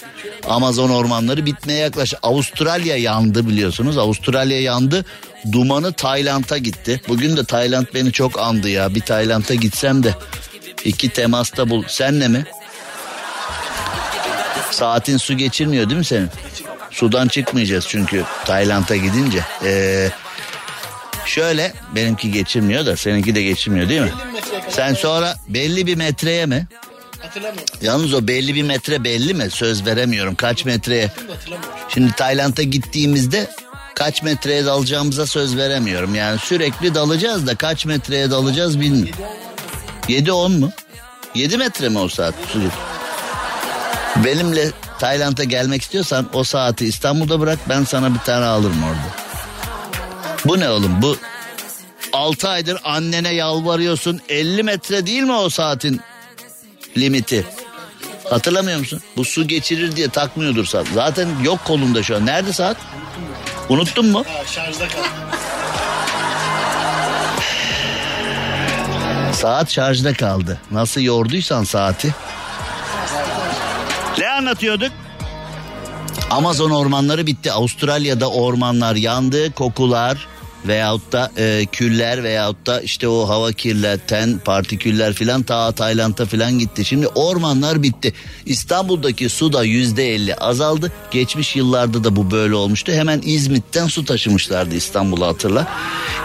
[0.48, 2.18] Amazon ormanları bitmeye yaklaştı.
[2.22, 3.98] Avustralya yandı biliyorsunuz.
[3.98, 5.04] Avustralya yandı.
[5.52, 7.00] Dumanı Tayland'a gitti.
[7.08, 8.94] Bugün de Tayland beni çok andı ya.
[8.94, 10.14] Bir Tayland'a gitsem de
[10.84, 11.84] iki temasta bul.
[11.88, 12.44] Senle mi?
[14.70, 16.28] Saatin su geçirmiyor değil mi senin?
[16.90, 19.40] Sudan çıkmayacağız çünkü Tayland'a gidince.
[19.64, 20.10] Ee,
[21.26, 24.12] şöyle benimki geçirmiyor da seninki de geçirmiyor değil mi?
[24.68, 26.66] Sen sonra belli bir metreye mi?
[27.20, 27.74] Hatırlamıyorum.
[27.82, 29.50] Yalnız o belli bir metre belli mi?
[29.50, 31.10] Söz veremiyorum kaç metreye.
[31.88, 33.50] Şimdi Tayland'a gittiğimizde
[33.94, 36.14] kaç metreye dalacağımıza söz veremiyorum.
[36.14, 39.24] Yani sürekli dalacağız da kaç metreye dalacağız bilmiyorum.
[40.08, 40.70] 7-10 mu?
[41.34, 42.34] 7 metre mi o saat?
[44.24, 49.19] Benimle Tayland'a gelmek istiyorsan o saati İstanbul'da bırak ben sana bir tane alırım orada.
[50.44, 51.16] Bu ne oğlum bu
[52.12, 56.00] 6 aydır annene yalvarıyorsun 50 metre değil mi o saatin
[56.96, 57.46] limiti?
[58.30, 59.00] Hatırlamıyor musun?
[59.16, 60.86] Bu su geçirir diye takmıyordur saat.
[60.94, 62.26] Zaten yok kolunda şu an.
[62.26, 62.76] Nerede saat?
[63.68, 64.24] Unuttun mu?
[64.28, 65.08] Ha, şarjda kaldı.
[69.32, 70.58] Saat şarjda kaldı.
[70.70, 72.14] Nasıl yorduysan saati.
[74.18, 74.92] Ne anlatıyorduk?
[76.30, 77.52] Amazon ormanları bitti.
[77.52, 79.52] Avustralya'da ormanlar yandı.
[79.52, 80.26] Kokular
[80.64, 86.58] veyahut da e, küller veyahut da işte o hava kirleten partiküller filan ta Tayland'a filan
[86.58, 86.84] gitti.
[86.84, 88.14] Şimdi ormanlar bitti.
[88.46, 90.92] İstanbul'daki su da yüzde elli azaldı.
[91.10, 92.92] Geçmiş yıllarda da bu böyle olmuştu.
[92.92, 95.68] Hemen İzmit'ten su taşımışlardı İstanbul'a hatırla.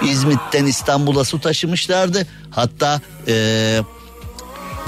[0.03, 2.27] İzmit'ten İstanbul'a su taşımışlardı.
[2.51, 3.79] Hatta e,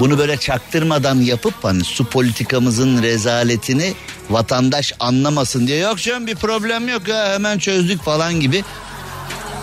[0.00, 3.94] bunu böyle çaktırmadan yapıp hani su politikamızın rezaletini
[4.30, 8.64] vatandaş anlamasın diye yok canım bir problem yok ya hemen çözdük falan gibi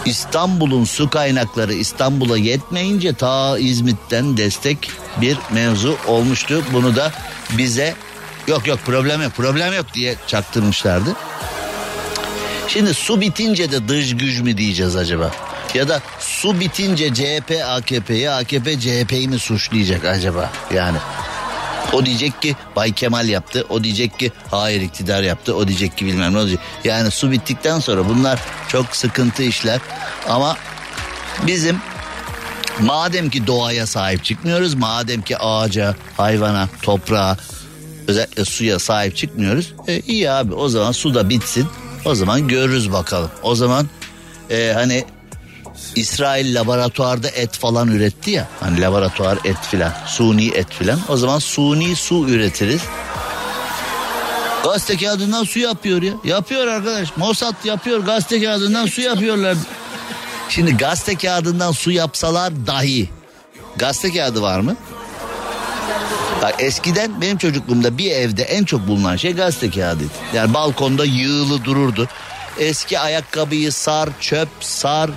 [0.06, 4.92] İstanbul'un su kaynakları İstanbul'a yetmeyince ta İzmit'ten destek
[5.22, 6.64] bir mevzu olmuştu.
[6.74, 7.12] Bunu da
[7.58, 7.96] bize
[8.48, 11.16] yok yok problem yok problem yok diye çaktırmışlardı.
[12.68, 15.32] Şimdi su bitince de dış güç mü diyeceğiz acaba?
[15.74, 20.52] Ya da su bitince CHP AKP'yi AKP CHP'yi mi suçlayacak acaba?
[20.74, 20.98] Yani
[21.94, 23.66] o diyecek ki Bay Kemal yaptı.
[23.70, 25.56] O diyecek ki hayır iktidar yaptı.
[25.56, 26.60] O diyecek ki bilmem ne olacak.
[26.84, 29.80] Yani su bittikten sonra bunlar çok sıkıntı işler.
[30.30, 30.58] Ama
[31.48, 31.78] bizim
[32.80, 34.74] madem ki doğaya sahip çıkmıyoruz.
[34.74, 37.38] Madem ki ağaca, hayvana, toprağa
[38.08, 39.74] özellikle suya sahip çıkmıyoruz.
[39.88, 41.68] E, iyi abi o zaman su da bitsin.
[42.06, 43.32] O zaman görürüz bakalım.
[43.44, 43.90] O zaman
[44.50, 45.06] e, hani
[45.96, 48.48] İsrail laboratuvarda et falan üretti ya.
[48.60, 49.94] Hani laboratuvar et filan.
[50.06, 51.00] Suni et filan.
[51.08, 52.82] O zaman suni su üretiriz.
[54.64, 56.14] Gazete kağıdından su yapıyor ya.
[56.24, 57.18] Yapıyor arkadaş.
[57.18, 58.00] Mossad yapıyor.
[58.00, 59.58] Gazete kağıdından su yapıyorlar.
[60.50, 63.10] Şimdi gazete kağıdından su yapsalar dahi.
[63.76, 64.76] Gazete kağıdı var mı?
[66.42, 70.12] Bak eskiden benim çocukluğumda bir evde en çok bulunan şey gazete kağıdıydı.
[70.34, 72.08] Yani balkonda yığılı dururdu.
[72.60, 75.10] Eski ayakkabıyı sar, çöp sar,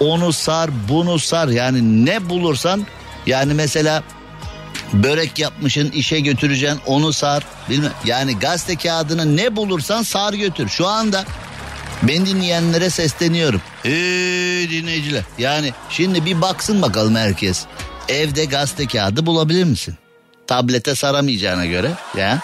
[0.00, 1.48] onu sar, bunu sar.
[1.48, 2.86] Yani ne bulursan
[3.26, 4.02] yani mesela
[4.92, 7.42] börek yapmışın işe götüreceksin onu sar.
[7.70, 7.92] Bilmem.
[8.04, 10.68] Yani gazete kağıdını ne bulursan sar götür.
[10.68, 11.24] Şu anda
[12.02, 13.62] ben dinleyenlere sesleniyorum.
[13.82, 15.22] Hey dinleyiciler.
[15.38, 17.64] Yani şimdi bir baksın bakalım herkes.
[18.08, 19.94] Evde gazete kağıdı bulabilir misin?
[20.46, 22.40] Tablete saramayacağına göre ya.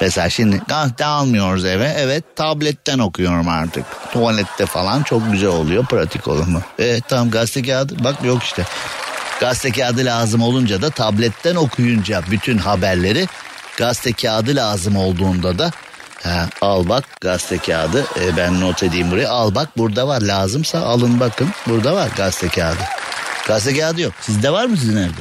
[0.00, 1.94] Mesela şimdi gazete almıyoruz eve.
[1.98, 3.84] Evet tabletten okuyorum artık.
[4.12, 5.86] Tuvalette falan çok güzel oluyor.
[5.86, 6.60] Pratik olur mu?
[6.78, 8.04] Evet tamam gazete kağıdı.
[8.04, 8.64] Bak yok işte.
[9.40, 13.26] Gazete kağıdı lazım olunca da tabletten okuyunca bütün haberleri
[13.76, 15.70] gazete kağıdı lazım olduğunda da
[16.22, 20.78] ha, al bak gazete kağıdı e, ben not edeyim buraya al bak burada var lazımsa
[20.78, 22.82] alın bakın burada var gazete kağıdı.
[23.46, 25.20] Gazete kağıdı yok sizde var mı sizin evde?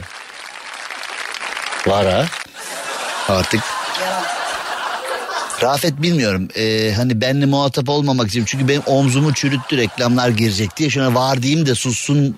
[1.88, 2.26] Var ha
[3.30, 3.62] artık
[5.62, 6.48] Rafet bilmiyorum.
[6.56, 8.46] Ee, hani benle muhatap olmamak için.
[8.46, 10.90] Çünkü benim omzumu çürüttü reklamlar girecek diye.
[10.90, 12.38] Şuna var diyeyim de sussun.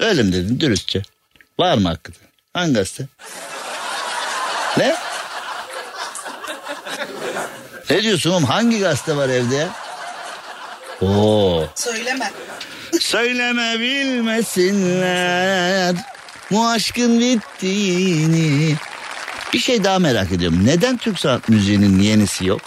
[0.00, 1.02] Öyle mi dedin dürüstçe?
[1.58, 2.28] Var mı hakikaten?
[2.52, 3.06] Hangi gazete?
[4.78, 4.94] Ne?
[7.90, 8.44] Ne diyorsun oğlum?
[8.44, 9.68] Hangi gazete var evde ya?
[11.02, 11.64] Oo.
[11.74, 12.30] Söyleme.
[13.00, 15.14] Söyleme bilmesinler
[16.50, 18.76] bu aşkın bittiğini.
[19.52, 20.66] Bir şey daha merak ediyorum.
[20.66, 22.60] Neden Türk sanat müziğinin yenisi yok?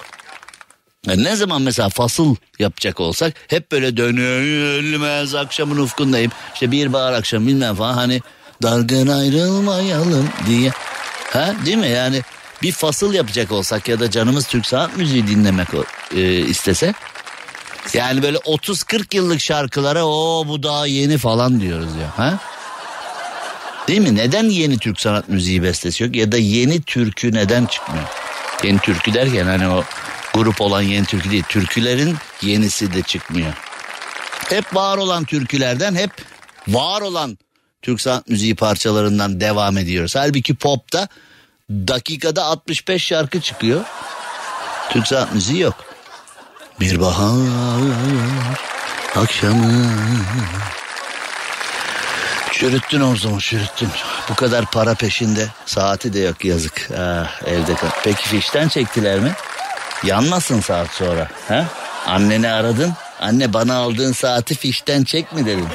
[1.07, 6.31] Yani ne zaman mesela fasıl yapacak olsak hep böyle dönülmez akşamın ufkundayım.
[6.53, 8.21] İşte bir bahar akşam bilmem falan hani
[8.63, 10.71] dargın ayrılmayalım diye.
[11.33, 12.21] Ha değil mi yani
[12.61, 15.67] bir fasıl yapacak olsak ya da canımız Türk sanat müziği dinlemek
[16.15, 16.93] e, istese.
[17.93, 22.17] Yani böyle 30-40 yıllık şarkılara o bu daha yeni falan diyoruz ya.
[22.17, 22.39] Ha?
[23.87, 24.15] Değil mi?
[24.15, 28.05] Neden yeni Türk sanat müziği bestesi yok ya da yeni türkü neden çıkmıyor?
[28.63, 29.83] Yeni türkü derken hani o
[30.33, 31.43] grup olan yeni türkü değil.
[31.49, 33.53] Türkülerin yenisi de çıkmıyor.
[34.49, 36.11] Hep var olan türkülerden hep
[36.67, 37.37] var olan
[37.81, 40.15] Türk sanat müziği parçalarından devam ediyoruz.
[40.15, 41.07] Halbuki popta
[41.69, 43.81] dakikada 65 şarkı çıkıyor.
[44.89, 45.75] Türk sanat müziği yok.
[46.79, 47.81] Bir bahar
[49.15, 49.91] akşamı
[52.53, 53.89] Çürüttün o zaman çürüttün.
[54.29, 55.47] Bu kadar para peşinde.
[55.65, 56.89] Saati de yok yazık.
[56.97, 57.87] Ah, evde kal.
[58.03, 59.31] Peki fişten çektiler mi?
[60.03, 61.27] Yanmasın saat sonra.
[61.47, 61.65] Ha?
[62.07, 62.93] Anneni aradın.
[63.21, 65.67] Anne bana aldığın saati fişten çek mi dedin?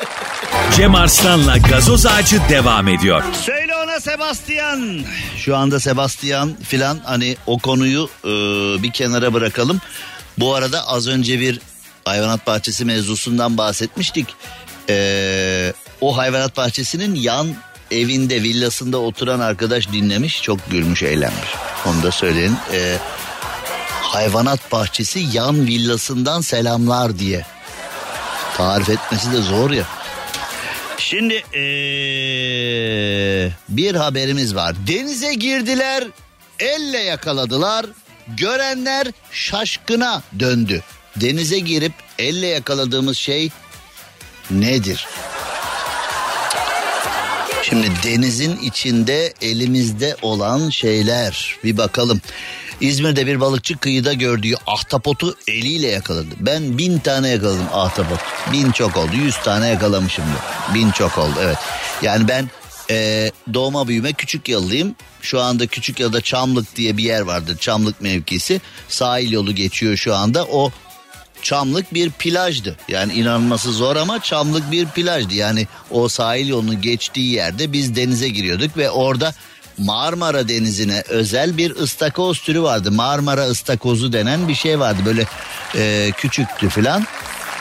[0.76, 3.22] Cem Arslan'la gazoz ağacı devam ediyor.
[3.42, 5.00] Söyle ona Sebastian.
[5.36, 8.28] Şu anda Sebastian filan hani o konuyu e,
[8.82, 9.80] bir kenara bırakalım.
[10.38, 11.60] Bu arada az önce bir
[12.04, 14.26] hayvanat bahçesi mevzusundan bahsetmiştik.
[14.88, 17.54] E, o hayvanat bahçesinin yan
[17.90, 21.48] evinde villasında oturan arkadaş dinlemiş çok gülmüş eğlenmiş.
[21.86, 22.56] Onu da söyleyin.
[22.72, 22.96] E,
[24.02, 27.46] hayvanat bahçesi yan villasından selamlar diye.
[28.56, 29.84] Tarif etmesi de zor ya.
[30.98, 31.60] Şimdi ee,
[33.68, 34.74] bir haberimiz var.
[34.86, 36.04] Denize girdiler,
[36.58, 37.86] elle yakaladılar.
[38.36, 40.82] Görenler şaşkına döndü.
[41.16, 43.50] Denize girip elle yakaladığımız şey
[44.50, 45.06] nedir?
[47.70, 52.20] Şimdi denizin içinde elimizde olan şeyler bir bakalım.
[52.80, 56.34] İzmir'de bir balıkçı kıyıda gördüğü ahtapotu eliyle yakaladı.
[56.40, 58.18] Ben bin tane yakaladım ahtapot.
[58.52, 59.10] Bin çok oldu.
[59.14, 60.74] Yüz tane yakalamışım da.
[60.74, 61.58] Bin çok oldu evet.
[62.02, 62.50] Yani ben
[62.90, 64.94] e, doğma büyüme küçük yıllıyım.
[65.22, 67.58] Şu anda küçük yılda Çamlık diye bir yer vardır.
[67.58, 68.60] Çamlık mevkisi.
[68.88, 70.44] Sahil yolu geçiyor şu anda.
[70.44, 70.72] O
[71.42, 72.76] Çamlık bir plajdı.
[72.88, 75.34] Yani inanması zor ama Çamlık bir plajdı.
[75.34, 79.34] Yani o sahil yolunun geçtiği yerde biz denize giriyorduk ve orada
[79.78, 82.92] Marmara Denizi'ne özel bir ıstakoz türü vardı.
[82.92, 85.02] Marmara ıstakozu denen bir şey vardı.
[85.04, 85.26] Böyle
[85.74, 87.06] e, küçüktü filan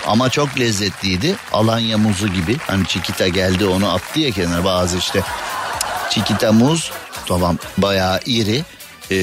[0.07, 1.35] ama çok lezzetliydi.
[1.53, 2.57] Alanya muzu gibi.
[2.57, 5.21] Hani Çikita geldi onu attı ya kenara bazı işte.
[6.09, 6.91] Çikita muz
[7.27, 8.63] tamam bayağı iri.
[9.11, 9.15] Ee,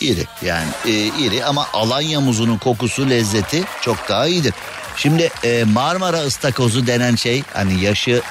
[0.00, 4.54] iri yani e, iri ama Alanya muzunun kokusu lezzeti çok daha iyidir.
[4.96, 8.22] Şimdi e, Marmara ıstakozu denen şey hani yaşı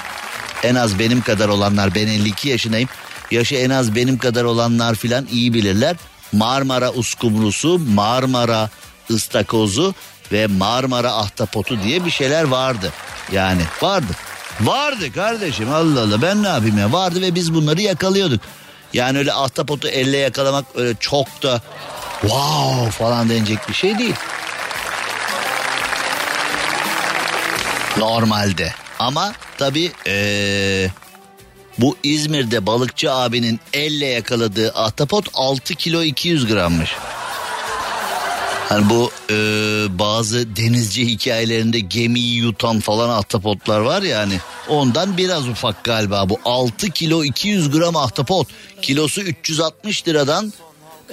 [0.64, 2.90] en az benim kadar olanlar ben 52 yaşındayım
[3.32, 5.96] yaşı en az benim kadar olanlar filan iyi bilirler.
[6.34, 8.70] Marmara uskumrusu, Marmara
[9.10, 9.94] ıstakozu
[10.32, 12.94] ve Marmara ahtapotu diye bir şeyler vardı.
[13.32, 14.14] Yani vardı.
[14.62, 18.42] Vardı kardeşim Allah Allah ben ne yapayım ya vardı ve biz bunları yakalıyorduk.
[18.94, 21.62] Yani öyle ahtapotu elle yakalamak öyle çok da
[22.22, 24.16] wow falan denecek bir şey değil.
[27.98, 30.88] Normalde ama tabii ee,
[31.78, 36.96] bu İzmir'de balıkçı abinin elle yakaladığı ahtapot 6 kilo 200 grammış.
[38.74, 39.36] Hani bu e,
[40.00, 46.40] bazı denizci hikayelerinde gemiyi yutan falan ahtapotlar var ya hani ondan biraz ufak galiba bu.
[46.46, 48.48] 6 kilo 200 gram ahtapot.
[48.82, 50.54] Kilosu 360 liradan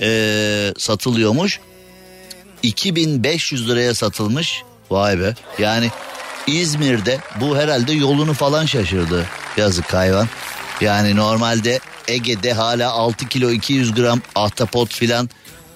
[0.01, 1.61] e, satılıyormuş.
[2.63, 4.63] 2500 liraya satılmış.
[4.91, 5.35] Vay be.
[5.59, 5.91] Yani
[6.47, 9.27] İzmir'de bu herhalde yolunu falan şaşırdı.
[9.57, 10.29] Yazık hayvan.
[10.81, 15.29] Yani normalde Ege'de hala 6 kilo 200 gram ahtapot filan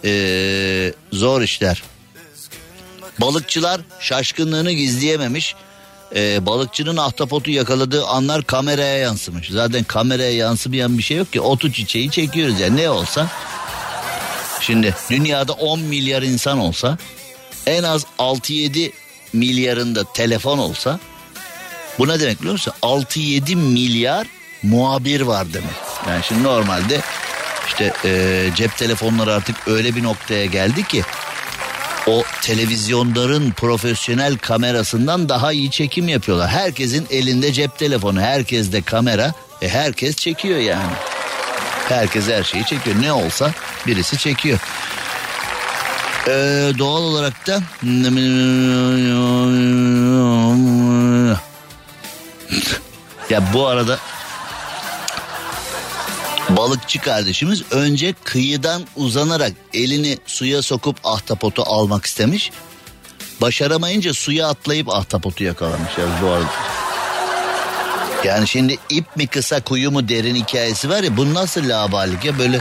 [0.05, 1.83] ee, zor işler.
[3.21, 5.55] Balıkçılar şaşkınlığını gizleyememiş.
[6.15, 9.49] Ee, balıkçının ahtapotu yakaladığı anlar kameraya yansımış.
[9.51, 11.41] Zaten kameraya yansımayan bir şey yok ki.
[11.41, 13.31] Otu çiçeği çekiyoruz ya yani ne olsa.
[14.61, 16.99] Şimdi dünyada 10 milyar insan olsa
[17.67, 18.93] en az 6-7
[19.33, 20.99] milyarında telefon olsa
[21.99, 22.73] bu ne demek biliyor musun?
[22.83, 24.27] 6-7 milyar
[24.63, 25.75] muhabir var demek.
[26.09, 27.01] Yani şimdi normalde
[27.67, 31.03] işte e, cep telefonları artık öyle bir noktaya geldi ki
[32.07, 36.49] o televizyonların profesyonel kamerasından daha iyi çekim yapıyorlar.
[36.49, 40.93] Herkesin elinde cep telefonu, herkeste kamera, e herkes çekiyor yani.
[41.89, 42.97] Herkes her şeyi çekiyor.
[43.01, 43.53] Ne olsa
[43.87, 44.59] birisi çekiyor.
[46.29, 47.63] Ee, doğal olarak da
[53.31, 53.99] ya bu arada
[56.57, 62.51] balıkçı kardeşimiz önce kıyıdan uzanarak elini suya sokup ahtapotu almak istemiş.
[63.41, 66.51] Başaramayınca suya atlayıp ahtapotu yakalamış ya bu arada.
[68.25, 72.39] Yani şimdi ip mi kısa kuyu mu derin hikayesi var ya bu nasıl laballik ya
[72.39, 72.61] böyle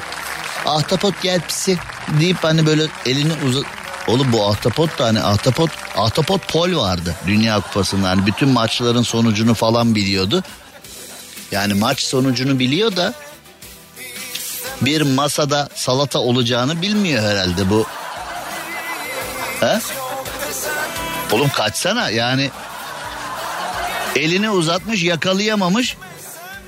[0.65, 1.77] ahtapot gel pisi
[2.19, 3.65] deyip hani böyle elini uzat
[4.07, 8.09] Oğlum bu ahtapot da hani ahtapot ahtapot pol vardı Dünya Kupası'nda.
[8.09, 10.43] Hani bütün maçların sonucunu falan biliyordu.
[11.51, 13.13] Yani maç sonucunu biliyor da
[14.81, 17.85] bir masada salata olacağını bilmiyor herhalde bu.
[19.59, 19.79] He?
[21.31, 22.51] Oğlum kaçsana yani
[24.15, 25.97] elini uzatmış yakalayamamış.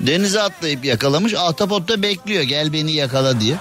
[0.00, 1.34] Denize atlayıp yakalamış.
[1.34, 3.56] Ahtapot da bekliyor gel beni yakala diye.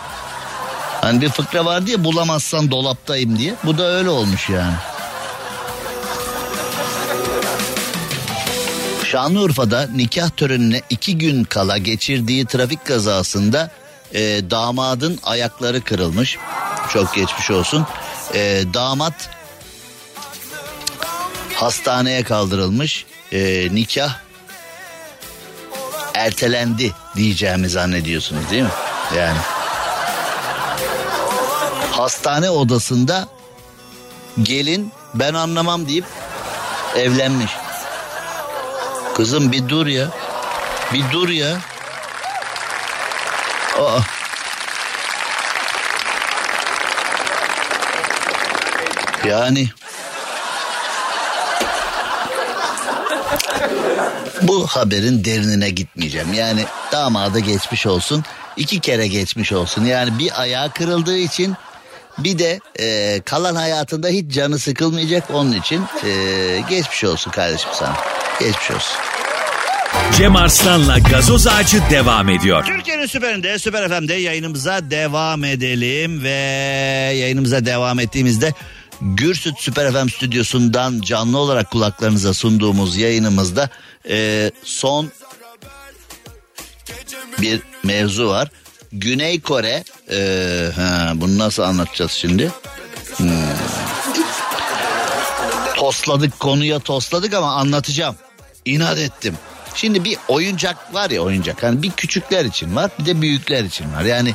[1.02, 3.56] Hani bir fıkra vardı ya bulamazsan dolaptayım diye.
[3.64, 4.74] Bu da öyle olmuş yani.
[9.04, 13.72] Şanlıurfa'da nikah törenine iki gün kala geçirdiği trafik kazasında
[14.14, 16.38] e, damadın ayakları kırılmış.
[16.90, 17.88] Çok geçmiş olsun.
[18.34, 19.30] E, damat
[21.54, 23.06] hastaneye kaldırılmış.
[23.32, 24.16] E, nikah
[26.14, 28.70] ertelendi diyeceğimi zannediyorsunuz değil mi?
[29.18, 29.38] Yani
[31.92, 33.28] hastane odasında
[34.44, 36.06] gelin ben anlamam deyip
[36.96, 37.52] evlenmiş.
[39.16, 40.08] Kızım bir dur ya.
[40.94, 41.58] Bir dur ya.
[43.80, 44.00] Aa.
[49.28, 49.70] Yani
[54.42, 56.34] bu haberin derinine gitmeyeceğim.
[56.34, 58.24] Yani damada geçmiş olsun.
[58.58, 59.86] iki kere geçmiş olsun.
[59.86, 61.56] Yani bir ayağı kırıldığı için
[62.18, 66.10] bir de e, kalan hayatında hiç canı sıkılmayacak onun için e,
[66.70, 67.96] geçmiş olsun kardeşim sana.
[68.40, 68.98] Geçmiş olsun.
[70.18, 72.66] Cem Arslan'la gazoz ağacı devam ediyor.
[72.66, 76.30] Türkiye'nin süperinde, süper FM'de yayınımıza devam edelim ve
[77.16, 78.54] yayınımıza devam ettiğimizde
[79.02, 83.70] Gürsüt Süper FM stüdyosundan canlı olarak kulaklarınıza sunduğumuz yayınımızda
[84.10, 85.12] e, son
[87.42, 88.50] bir mevzu var.
[88.92, 92.52] Güney Kore e, ha, bunu nasıl anlatacağız şimdi?
[93.18, 93.30] Hmm.
[95.76, 98.16] Tosladık konuya tosladık ama anlatacağım.
[98.66, 99.36] İnat ettim.
[99.76, 101.64] Şimdi bir oyuncak var ya oyuncak.
[101.64, 104.02] Hani bir küçükler için var bir de büyükler için var.
[104.02, 104.34] Yani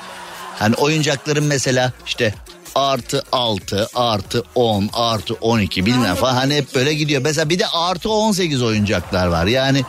[0.58, 2.34] hani oyuncakların mesela işte
[2.74, 7.22] artı 6 artı 10 artı 12 bilmem falan hani hep böyle gidiyor.
[7.22, 9.46] Mesela bir de artı 18 oyuncaklar var.
[9.46, 9.84] Yani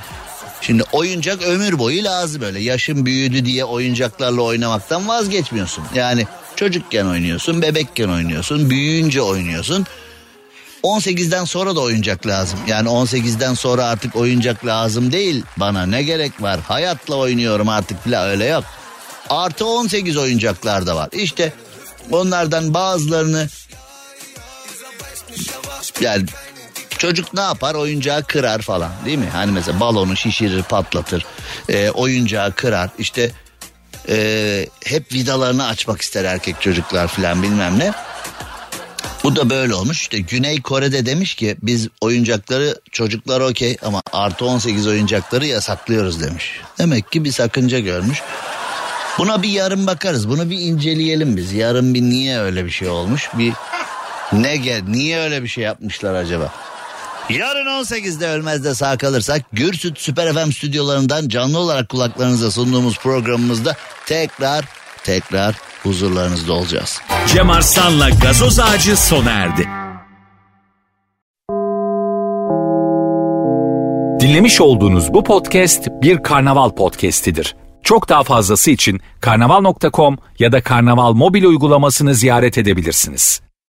[0.62, 2.60] Şimdi oyuncak ömür boyu lazım böyle.
[2.60, 5.84] Yaşın büyüdü diye oyuncaklarla oynamaktan vazgeçmiyorsun.
[5.96, 9.86] Yani çocukken oynuyorsun, bebekken oynuyorsun, büyüyünce oynuyorsun.
[10.84, 12.60] 18'den sonra da oyuncak lazım.
[12.68, 15.86] Yani 18'den sonra artık oyuncak lazım değil bana.
[15.86, 16.60] Ne gerek var?
[16.60, 18.64] Hayatla oynuyorum artık bile öyle yok.
[19.30, 21.10] Artı 18 oyuncaklar da var.
[21.12, 21.54] İşte
[22.12, 23.48] onlardan bazılarını
[26.02, 26.26] yani
[27.02, 27.76] Çocuk ne yapar?
[27.76, 29.30] Oyuncağı kırar falan değil mi?
[29.32, 31.26] Hani mesela balonu şişirir patlatır.
[31.70, 32.90] E, oyuncağı kırar.
[33.00, 33.32] İşte
[34.10, 37.92] e, hep vidalarını açmak ister erkek çocuklar falan bilmem ne.
[39.24, 40.02] Bu da böyle olmuş.
[40.02, 46.62] İşte Güney Kore'de demiş ki biz oyuncakları çocuklar okey ama artı 18 oyuncakları yasaklıyoruz demiş.
[46.78, 48.22] Demek ki bir sakınca görmüş.
[49.18, 50.30] Buna bir yarın bakarız.
[50.30, 51.54] Bunu bir inceleyelim biz.
[51.54, 53.30] Yarın bir niye öyle bir şey olmuş?
[53.34, 53.54] Bir
[54.34, 56.54] ne gel niye öyle bir şey yapmışlar acaba?
[57.30, 63.76] Yarın 18'de ölmezde sağ kalırsak Gürsüt Süper FM stüdyolarından canlı olarak kulaklarınıza sunduğumuz programımızda
[64.06, 64.66] tekrar
[65.04, 67.02] tekrar huzurlarınızda olacağız.
[67.28, 69.68] Cem Arslan'la gazoz ağacı sona erdi.
[74.22, 77.56] Dinlemiş olduğunuz bu podcast bir karnaval podcastidir.
[77.84, 83.42] Çok daha fazlası için karnaval.com ya da karnaval mobil uygulamasını ziyaret edebilirsiniz.